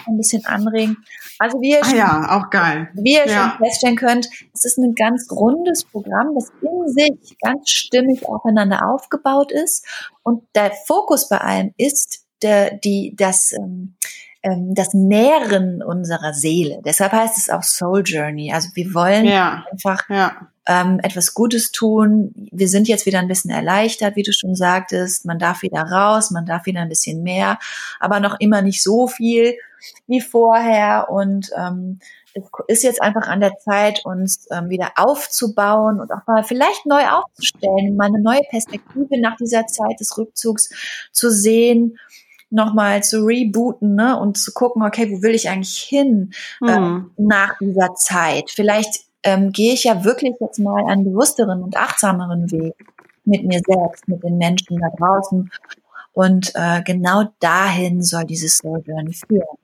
ein 0.07 0.17
bisschen 0.17 0.45
anregen. 0.45 0.97
Also 1.39 1.59
wie 1.59 1.71
ihr, 1.71 1.79
ah, 1.81 1.85
schon, 1.85 1.97
ja, 1.97 2.37
auch 2.37 2.49
geil. 2.49 2.89
Wie 2.93 3.13
ihr 3.13 3.25
ja. 3.25 3.57
schon 3.57 3.65
feststellen 3.65 3.95
könnt, 3.95 4.29
es 4.53 4.65
ist 4.65 4.77
ein 4.77 4.93
ganz 4.93 5.27
rundes 5.31 5.85
Programm, 5.85 6.35
das 6.35 6.51
in 6.61 6.87
sich 6.87 7.37
ganz 7.41 7.69
stimmig 7.69 8.27
aufeinander 8.27 8.85
aufgebaut 8.87 9.51
ist. 9.51 9.85
Und 10.21 10.43
der 10.53 10.71
Fokus 10.85 11.29
bei 11.29 11.37
allem 11.37 11.73
ist 11.77 12.25
der, 12.41 12.77
die, 12.77 13.15
das, 13.17 13.53
ähm, 13.53 13.95
ähm, 14.41 14.73
das 14.73 14.93
Nähren 14.93 15.83
unserer 15.83 16.33
Seele. 16.33 16.81
Deshalb 16.85 17.11
heißt 17.11 17.37
es 17.37 17.49
auch 17.49 17.63
Soul 17.63 18.03
Journey. 18.05 18.53
Also 18.53 18.69
wir 18.73 18.93
wollen 18.93 19.25
ja. 19.25 19.65
einfach 19.71 20.09
ja 20.09 20.47
ähm, 20.65 20.99
etwas 21.01 21.33
Gutes 21.33 21.71
tun. 21.71 22.31
Wir 22.51 22.69
sind 22.69 22.87
jetzt 22.87 23.05
wieder 23.05 23.19
ein 23.19 23.27
bisschen 23.27 23.51
erleichtert, 23.51 24.15
wie 24.15 24.23
du 24.23 24.31
schon 24.31 24.55
sagtest. 24.55 25.25
Man 25.25 25.39
darf 25.39 25.61
wieder 25.61 25.81
raus, 25.81 26.31
man 26.31 26.45
darf 26.45 26.67
wieder 26.67 26.81
ein 26.81 26.89
bisschen 26.89 27.23
mehr, 27.23 27.57
aber 27.99 28.19
noch 28.19 28.39
immer 28.39 28.61
nicht 28.61 28.83
so 28.83 29.07
viel 29.07 29.55
wie 30.07 30.21
vorher. 30.21 31.07
Und 31.09 31.49
ähm, 31.57 31.99
es 32.33 32.43
ist 32.67 32.83
jetzt 32.83 33.01
einfach 33.01 33.27
an 33.27 33.41
der 33.41 33.57
Zeit, 33.57 34.05
uns 34.05 34.47
ähm, 34.51 34.69
wieder 34.69 34.91
aufzubauen 34.95 35.99
und 35.99 36.11
auch 36.13 36.25
mal 36.27 36.43
vielleicht 36.43 36.85
neu 36.85 37.07
aufzustellen, 37.09 37.97
mal 37.97 38.05
eine 38.05 38.21
neue 38.21 38.43
Perspektive 38.49 39.19
nach 39.19 39.35
dieser 39.37 39.65
Zeit 39.65 39.99
des 39.99 40.17
Rückzugs 40.17 40.69
zu 41.11 41.31
sehen 41.31 41.97
nochmal 42.49 43.03
zu 43.03 43.25
rebooten 43.25 43.95
ne, 43.95 44.19
und 44.19 44.37
zu 44.37 44.51
gucken, 44.53 44.83
okay, 44.83 45.11
wo 45.11 45.21
will 45.21 45.35
ich 45.35 45.49
eigentlich 45.49 45.77
hin 45.77 46.33
äh, 46.65 46.79
mhm. 46.79 47.11
nach 47.17 47.57
dieser 47.59 47.93
Zeit? 47.95 48.49
Vielleicht 48.49 49.05
ähm, 49.23 49.51
gehe 49.51 49.73
ich 49.73 49.83
ja 49.83 50.03
wirklich 50.03 50.35
jetzt 50.39 50.59
mal 50.59 50.85
einen 50.89 51.03
bewussteren 51.03 51.63
und 51.63 51.77
achtsameren 51.77 52.49
Weg 52.51 52.75
mit 53.25 53.43
mir 53.45 53.61
selbst, 53.65 54.07
mit 54.07 54.23
den 54.23 54.37
Menschen 54.37 54.79
da 54.79 54.89
draußen. 54.97 55.51
Und 56.13 56.51
äh, 56.55 56.81
genau 56.83 57.25
dahin 57.39 58.01
soll 58.01 58.25
dieses 58.25 58.57
Soul 58.57 58.81
Journey 58.85 59.13
führen. 59.13 59.57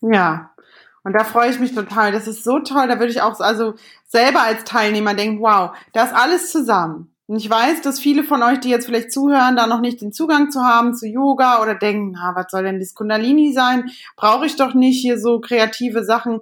Ja, 0.00 0.50
und 1.08 1.12
da 1.14 1.24
freue 1.24 1.50
ich 1.50 1.58
mich 1.58 1.74
total. 1.74 2.12
Das 2.12 2.28
ist 2.28 2.44
so 2.44 2.58
toll. 2.60 2.86
Da 2.86 2.98
würde 2.98 3.10
ich 3.10 3.22
auch 3.22 3.38
also 3.40 3.74
selber 4.04 4.42
als 4.42 4.64
Teilnehmer 4.64 5.14
denken, 5.14 5.40
wow, 5.40 5.70
da 5.92 6.04
ist 6.04 6.14
alles 6.14 6.50
zusammen. 6.52 7.14
Und 7.28 7.36
ich 7.36 7.48
weiß, 7.48 7.82
dass 7.82 8.00
viele 8.00 8.24
von 8.24 8.42
euch, 8.42 8.58
die 8.60 8.70
jetzt 8.70 8.86
vielleicht 8.86 9.12
zuhören, 9.12 9.54
da 9.54 9.66
noch 9.66 9.80
nicht 9.80 10.00
den 10.00 10.12
Zugang 10.12 10.50
zu 10.50 10.62
haben 10.62 10.94
zu 10.94 11.06
Yoga 11.06 11.60
oder 11.60 11.74
denken, 11.74 12.12
na, 12.12 12.32
was 12.34 12.46
soll 12.50 12.62
denn 12.64 12.80
das 12.80 12.94
Kundalini 12.94 13.52
sein? 13.52 13.90
Brauche 14.16 14.46
ich 14.46 14.56
doch 14.56 14.72
nicht 14.72 15.00
hier 15.00 15.20
so 15.20 15.38
kreative 15.38 16.04
Sachen 16.04 16.40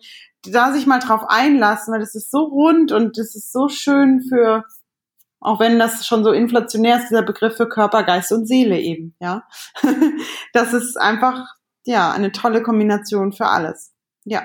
da 0.53 0.73
sich 0.73 0.87
mal 0.87 0.99
drauf 0.99 1.23
einlassen, 1.29 1.93
weil 1.93 2.01
das 2.01 2.15
ist 2.15 2.31
so 2.31 2.45
rund 2.45 2.93
und 2.93 3.19
das 3.19 3.35
ist 3.35 3.53
so 3.53 3.69
schön 3.69 4.23
für, 4.23 4.65
auch 5.41 5.61
wenn 5.61 5.79
das 5.79 6.07
schon 6.07 6.25
so 6.25 6.33
inflationär 6.33 6.99
ist, 6.99 7.09
dieser 7.11 7.23
Begriff 7.23 7.57
für 7.57 7.69
Körper, 7.69 8.03
Geist 8.05 8.33
und 8.33 8.47
Seele 8.47 8.79
eben, 8.79 9.15
ja. 9.21 9.47
das 10.53 10.73
ist 10.73 10.97
einfach, 10.97 11.47
ja, 11.85 12.13
eine 12.13 12.33
tolle 12.33 12.63
Kombination 12.63 13.33
für 13.33 13.47
alles. 13.47 13.93
Ja. 14.25 14.43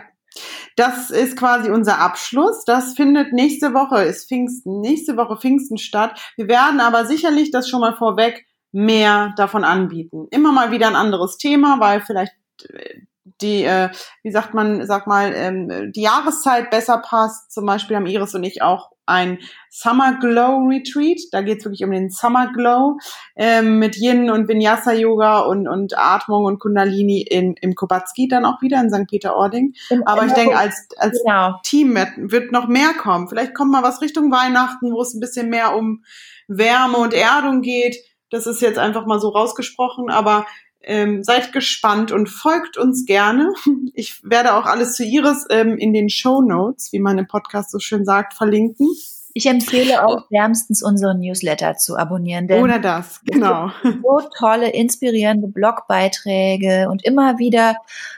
Das 0.75 1.09
ist 1.09 1.37
quasi 1.37 1.69
unser 1.69 1.99
Abschluss. 1.99 2.63
Das 2.65 2.93
findet 2.93 3.33
nächste 3.33 3.73
Woche, 3.73 4.03
ist 4.03 4.27
Pfingsten, 4.27 4.79
nächste 4.79 5.17
Woche 5.17 5.37
Pfingsten 5.37 5.77
statt. 5.77 6.19
Wir 6.37 6.47
werden 6.47 6.79
aber 6.79 7.05
sicherlich 7.05 7.51
das 7.51 7.69
schon 7.69 7.81
mal 7.81 7.95
vorweg 7.95 8.45
mehr 8.71 9.33
davon 9.35 9.63
anbieten. 9.63 10.27
Immer 10.31 10.51
mal 10.51 10.71
wieder 10.71 10.87
ein 10.87 10.95
anderes 10.95 11.37
Thema, 11.37 11.79
weil 11.79 12.01
vielleicht 12.01 12.33
äh, 12.69 13.01
die, 13.41 13.63
äh, 13.63 13.89
wie 14.23 14.31
sagt 14.31 14.53
man, 14.53 14.85
sag 14.85 15.07
mal, 15.07 15.33
ähm, 15.35 15.91
die 15.93 16.01
Jahreszeit 16.01 16.69
besser 16.69 16.99
passt. 16.99 17.51
Zum 17.51 17.65
Beispiel 17.65 17.95
haben 17.95 18.05
Iris 18.05 18.35
und 18.35 18.43
ich 18.43 18.61
auch 18.61 18.91
ein 19.11 19.39
Summer 19.69 20.17
Glow 20.19 20.67
Retreat. 20.67 21.19
Da 21.31 21.41
geht 21.41 21.59
es 21.59 21.65
wirklich 21.65 21.83
um 21.83 21.91
den 21.91 22.09
Summer 22.09 22.51
Glow 22.51 22.97
ähm, 23.35 23.79
mit 23.79 23.97
Yin 23.97 24.31
und 24.31 24.47
Vinyasa 24.47 24.93
Yoga 24.93 25.39
und, 25.41 25.67
und 25.67 25.97
Atmung 25.97 26.45
und 26.45 26.59
Kundalini 26.59 27.21
in, 27.21 27.55
im 27.61 27.75
Kobatski 27.75 28.27
dann 28.27 28.45
auch 28.45 28.61
wieder 28.61 28.81
in 28.81 28.89
St. 28.89 29.07
Peter-Ording. 29.07 29.73
Aber 30.05 30.25
ich 30.25 30.33
denke, 30.33 30.57
als, 30.57 30.87
als 30.97 31.21
genau. 31.23 31.59
Team 31.63 31.95
wird 32.17 32.51
noch 32.51 32.67
mehr 32.67 32.93
kommen. 32.93 33.27
Vielleicht 33.27 33.53
kommt 33.53 33.71
mal 33.71 33.83
was 33.83 34.01
Richtung 34.01 34.31
Weihnachten, 34.31 34.91
wo 34.91 35.01
es 35.01 35.13
ein 35.13 35.19
bisschen 35.19 35.49
mehr 35.49 35.75
um 35.75 36.03
Wärme 36.47 36.97
und 36.97 37.13
Erdung 37.13 37.61
geht. 37.61 37.97
Das 38.29 38.47
ist 38.47 38.61
jetzt 38.61 38.79
einfach 38.79 39.05
mal 39.05 39.19
so 39.19 39.29
rausgesprochen, 39.29 40.09
aber 40.09 40.45
ähm, 40.83 41.23
seid 41.23 41.53
gespannt 41.53 42.11
und 42.11 42.27
folgt 42.27 42.77
uns 42.77 43.05
gerne. 43.05 43.53
Ich 43.93 44.23
werde 44.23 44.55
auch 44.55 44.65
alles 44.65 44.95
zu 44.95 45.03
Iris 45.03 45.45
ähm, 45.49 45.77
in 45.77 45.91
den 45.91 46.09
Show 46.09 46.41
Notes, 46.41 46.93
wie 46.93 46.99
man 46.99 47.17
im 47.17 47.27
Podcast 47.27 47.71
so 47.71 47.79
schön 47.79 48.05
sagt, 48.05 48.33
verlinken. 48.33 48.87
Ich 49.33 49.45
empfehle 49.45 50.05
auch 50.05 50.29
wärmstens 50.29 50.81
unseren 50.81 51.19
Newsletter 51.19 51.75
zu 51.75 51.97
abonnieren. 51.97 52.47
Denn 52.47 52.63
Oder 52.63 52.79
das, 52.79 53.21
genau. 53.25 53.69
So 53.83 54.21
tolle, 54.37 54.69
inspirierende 54.69 55.49
Blogbeiträge 55.49 56.87
und 56.89 57.03
immer 57.05 57.37
wieder 57.37 57.75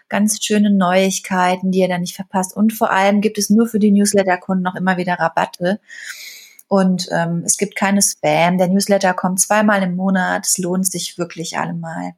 ganz 0.10 0.43
schöne 0.43 0.71
Neuigkeiten, 0.71 1.71
die 1.71 1.80
ihr 1.80 1.88
dann 1.88 2.02
nicht 2.02 2.15
verpasst. 2.15 2.56
Und 2.56 2.71
vor 2.71 2.91
allem 2.91 3.21
gibt 3.21 3.39
es 3.39 3.49
nur 3.49 3.67
für 3.67 3.80
die 3.80 3.91
Newsletter-Kunden 3.91 4.63
noch 4.63 4.76
immer 4.76 4.97
wieder 4.97 5.13
Rabatte. 5.13 5.80
Und 6.67 7.08
ähm, 7.12 7.43
es 7.45 7.58
gibt 7.58 7.76
keine 7.76 8.02
Spam. 8.02 8.58
Der 8.58 8.67
Newsletter 8.67 9.13
kommt 9.13 9.39
zweimal 9.39 9.84
im 9.84 9.95
Monat. 9.95 10.45
Es 10.45 10.58
lohnt 10.58 10.86
sich 10.86 11.17
wirklich 11.17 11.58
allemal. 11.58 12.13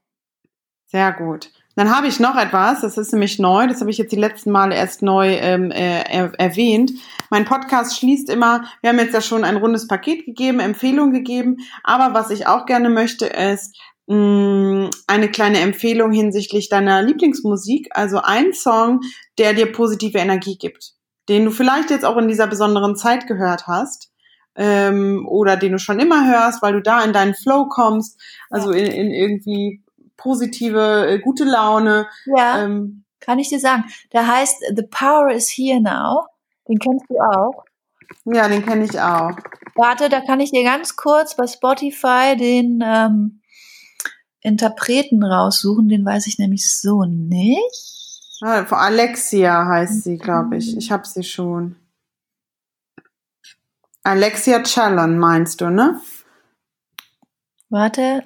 Sehr 0.96 1.12
gut. 1.12 1.52
Dann 1.76 1.94
habe 1.94 2.08
ich 2.08 2.22
noch 2.22 2.38
etwas, 2.38 2.80
das 2.80 2.98
ist 2.98 3.12
nämlich 3.12 3.38
neu, 3.38 3.68
das 3.68 3.82
habe 3.82 3.92
ich 3.92 3.98
jetzt 3.98 4.14
die 4.14 4.16
letzten 4.16 4.50
Male 4.50 4.76
erst 4.76 5.02
neu 5.02 5.28
ähm, 5.28 5.72
äh, 5.72 6.30
erwähnt. 6.38 6.94
Mein 7.30 7.44
Podcast 7.44 8.00
schließt 8.00 8.30
immer, 8.30 8.64
wir 8.80 8.92
haben 8.92 9.00
jetzt 9.00 9.14
ja 9.14 9.20
schon 9.20 9.44
ein 9.44 9.58
rundes 9.58 9.90
Paket 9.90 10.26
gegeben, 10.26 10.62
Empfehlung 10.62 11.12
gegeben, 11.12 11.58
aber 11.84 12.18
was 12.18 12.30
ich 12.30 12.48
auch 12.48 12.66
gerne 12.66 12.90
möchte, 12.90 13.26
ist 13.26 13.78
mh, 14.08 14.16
mm, 14.16 14.90
eine 15.08 15.30
kleine 15.30 15.60
Empfehlung 15.60 16.14
hinsichtlich 16.14 16.70
deiner 16.70 17.02
Lieblingsmusik, 17.02 17.90
also 17.92 18.22
ein 18.24 18.54
Song, 18.54 19.02
der 19.38 19.54
dir 19.54 19.70
positive 19.70 20.20
Energie 20.20 20.58
gibt, 20.58 20.94
den 21.28 21.44
du 21.44 21.52
vielleicht 21.52 21.90
jetzt 21.90 22.06
auch 22.06 22.16
in 22.16 22.30
dieser 22.30 22.48
besonderen 22.48 22.96
Zeit 22.96 23.28
gehört 23.28 23.68
hast 23.68 24.14
ähm, 24.56 25.28
oder 25.28 25.58
den 25.58 25.74
du 25.74 25.80
schon 25.80 26.00
immer 26.00 26.26
hörst, 26.26 26.62
weil 26.62 26.72
du 26.72 26.82
da 26.82 27.04
in 27.04 27.12
deinen 27.12 27.36
Flow 27.36 27.68
kommst, 27.68 28.18
also 28.50 28.72
in, 28.72 28.86
in 28.86 29.12
irgendwie 29.12 29.82
positive, 30.18 31.08
äh, 31.08 31.20
gute 31.20 31.44
Laune. 31.44 32.08
Ja. 32.26 32.64
Ähm, 32.64 33.06
kann 33.20 33.40
ich 33.40 33.50
dir 33.50 33.60
sagen. 33.60 33.86
Der 34.14 34.28
heißt 34.28 34.58
The 34.76 34.84
Power 34.84 35.32
is 35.32 35.50
Here 35.50 35.82
Now. 35.82 36.28
Den 36.68 36.80
kennst 36.80 37.06
du 37.10 37.16
auch. 37.20 37.64
Ja, 38.26 38.48
den 38.48 38.66
kenne 38.66 38.86
ich 38.86 39.00
auch. 39.00 39.36
Warte, 39.76 40.10
da 40.10 40.22
kann 40.22 40.40
ich 40.40 40.52
dir 40.52 40.64
ganz 40.64 40.96
kurz 40.96 41.36
bei 41.36 41.48
Spotify 41.48 42.36
den 42.38 42.84
ähm, 42.84 43.42
Interpreten 44.42 45.24
raussuchen. 45.24 45.90
Den 45.90 46.06
weiß 46.06 46.28
ich 46.28 46.38
nämlich 46.38 46.72
so 46.72 47.04
nicht. 47.04 48.40
Ah, 48.42 48.64
Alexia 48.70 49.66
heißt 49.66 50.04
sie, 50.04 50.18
glaube 50.18 50.58
ich. 50.58 50.78
Ich 50.78 50.92
habe 50.92 51.08
sie 51.08 51.24
schon. 51.24 51.78
Alexia 54.04 54.62
Chalon 54.62 55.18
meinst 55.18 55.62
du, 55.62 55.72
ne? 55.72 56.00
Warte, 57.70 58.24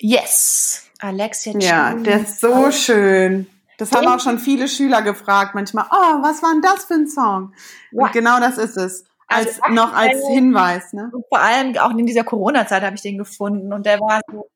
Yes. 0.00 0.84
Alexia 1.00 1.52
Ja, 1.58 1.94
der 1.94 2.22
ist 2.22 2.40
so 2.40 2.70
schön. 2.70 3.46
Das 3.78 3.92
haben 3.92 4.08
auch 4.08 4.20
schon 4.20 4.38
viele 4.40 4.68
Schüler 4.68 5.02
gefragt 5.02 5.54
manchmal. 5.54 5.86
Oh, 5.90 6.22
was 6.22 6.42
war 6.42 6.52
denn 6.52 6.62
das 6.62 6.84
für 6.84 6.94
ein 6.94 7.08
Song? 7.08 7.52
Ja. 7.92 8.04
Und 8.04 8.12
genau 8.12 8.40
das 8.40 8.58
ist 8.58 8.76
es. 8.76 9.04
Als, 9.28 9.62
also, 9.62 9.74
noch 9.74 9.92
als 9.94 10.26
Hinweis, 10.26 10.92
ne? 10.92 11.12
Vor 11.28 11.38
allem 11.38 11.76
auch 11.76 11.90
in 11.90 12.06
dieser 12.06 12.24
Corona-Zeit 12.24 12.82
habe 12.82 12.96
ich 12.96 13.02
den 13.02 13.18
gefunden 13.18 13.72
und 13.72 13.84
der 13.84 14.00
war 14.00 14.20
so, 14.32 14.48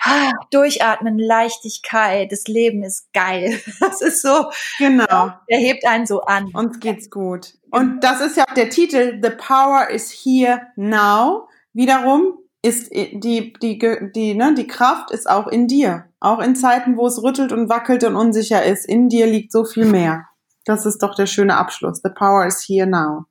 ah, 0.00 0.32
durchatmen, 0.50 1.18
Leichtigkeit, 1.18 2.30
das 2.32 2.44
Leben 2.44 2.82
ist 2.82 3.12
geil. 3.12 3.60
Das 3.80 4.02
ist 4.02 4.22
so. 4.22 4.50
Genau. 4.78 5.32
Der 5.48 5.58
hebt 5.58 5.86
einen 5.86 6.06
so 6.06 6.22
an. 6.22 6.50
Uns 6.52 6.80
geht's 6.80 7.08
gut. 7.08 7.54
Und 7.70 8.00
das 8.00 8.20
ist 8.20 8.36
ja 8.36 8.44
auch 8.48 8.54
der 8.54 8.68
Titel, 8.68 9.20
The 9.22 9.30
Power 9.30 9.88
is 9.88 10.10
Here 10.10 10.60
Now. 10.76 11.48
Wiederum, 11.72 12.36
ist 12.62 12.90
die, 12.90 13.54
die, 13.54 13.78
die, 14.14 14.34
ne, 14.34 14.54
die 14.54 14.66
Kraft 14.66 15.10
ist 15.10 15.28
auch 15.28 15.46
in 15.46 15.66
dir. 15.66 16.06
Auch 16.20 16.40
in 16.40 16.54
Zeiten, 16.54 16.96
wo 16.96 17.06
es 17.06 17.22
rüttelt 17.22 17.52
und 17.52 17.70
wackelt 17.70 18.04
und 18.04 18.16
unsicher 18.16 18.62
ist. 18.64 18.86
In 18.86 19.08
dir 19.08 19.26
liegt 19.26 19.52
so 19.52 19.64
viel 19.64 19.86
mehr. 19.86 20.26
Das 20.66 20.84
ist 20.84 20.98
doch 20.98 21.14
der 21.14 21.26
schöne 21.26 21.56
Abschluss. 21.56 22.00
The 22.02 22.10
power 22.10 22.46
is 22.46 22.62
here 22.66 22.86
now. 22.86 23.24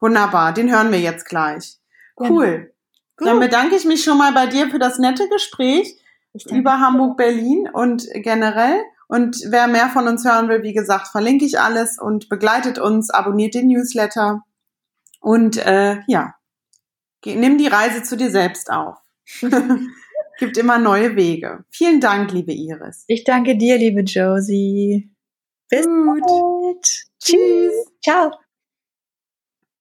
Wunderbar. 0.00 0.54
Den 0.54 0.70
hören 0.70 0.90
wir 0.90 1.00
jetzt 1.00 1.26
gleich. 1.26 1.76
Cool. 2.18 2.72
Gut. 3.16 3.28
Dann 3.28 3.40
bedanke 3.40 3.76
ich 3.76 3.84
mich 3.84 4.02
schon 4.02 4.16
mal 4.16 4.32
bei 4.32 4.46
dir 4.46 4.70
für 4.70 4.78
das 4.78 4.98
nette 4.98 5.28
Gespräch 5.28 6.00
über 6.50 6.80
Hamburg-Berlin 6.80 7.68
und 7.72 8.06
generell. 8.14 8.80
Und 9.08 9.38
wer 9.48 9.66
mehr 9.66 9.88
von 9.88 10.06
uns 10.06 10.24
hören 10.24 10.48
will, 10.48 10.62
wie 10.62 10.72
gesagt, 10.74 11.08
verlinke 11.08 11.44
ich 11.44 11.60
alles 11.60 11.98
und 11.98 12.28
begleitet 12.28 12.78
uns, 12.78 13.10
abonniert 13.10 13.54
den 13.54 13.68
Newsletter. 13.68 14.44
Und 15.20 15.56
äh, 15.58 16.00
ja, 16.06 16.34
Nimm 17.36 17.58
die 17.58 17.66
Reise 17.66 18.02
zu 18.02 18.16
dir 18.16 18.30
selbst 18.30 18.70
auf. 18.70 18.96
Gibt 20.38 20.56
immer 20.56 20.78
neue 20.78 21.16
Wege. 21.16 21.64
Vielen 21.70 22.00
Dank, 22.00 22.32
liebe 22.32 22.52
Iris. 22.52 23.04
Ich 23.08 23.24
danke 23.24 23.56
dir, 23.56 23.76
liebe 23.76 24.02
Josie. 24.02 25.10
Bis 25.68 25.84
Gut. 25.84 26.22
bald. 26.22 27.06
Tschüss. 27.20 27.74
Ciao. 28.02 28.30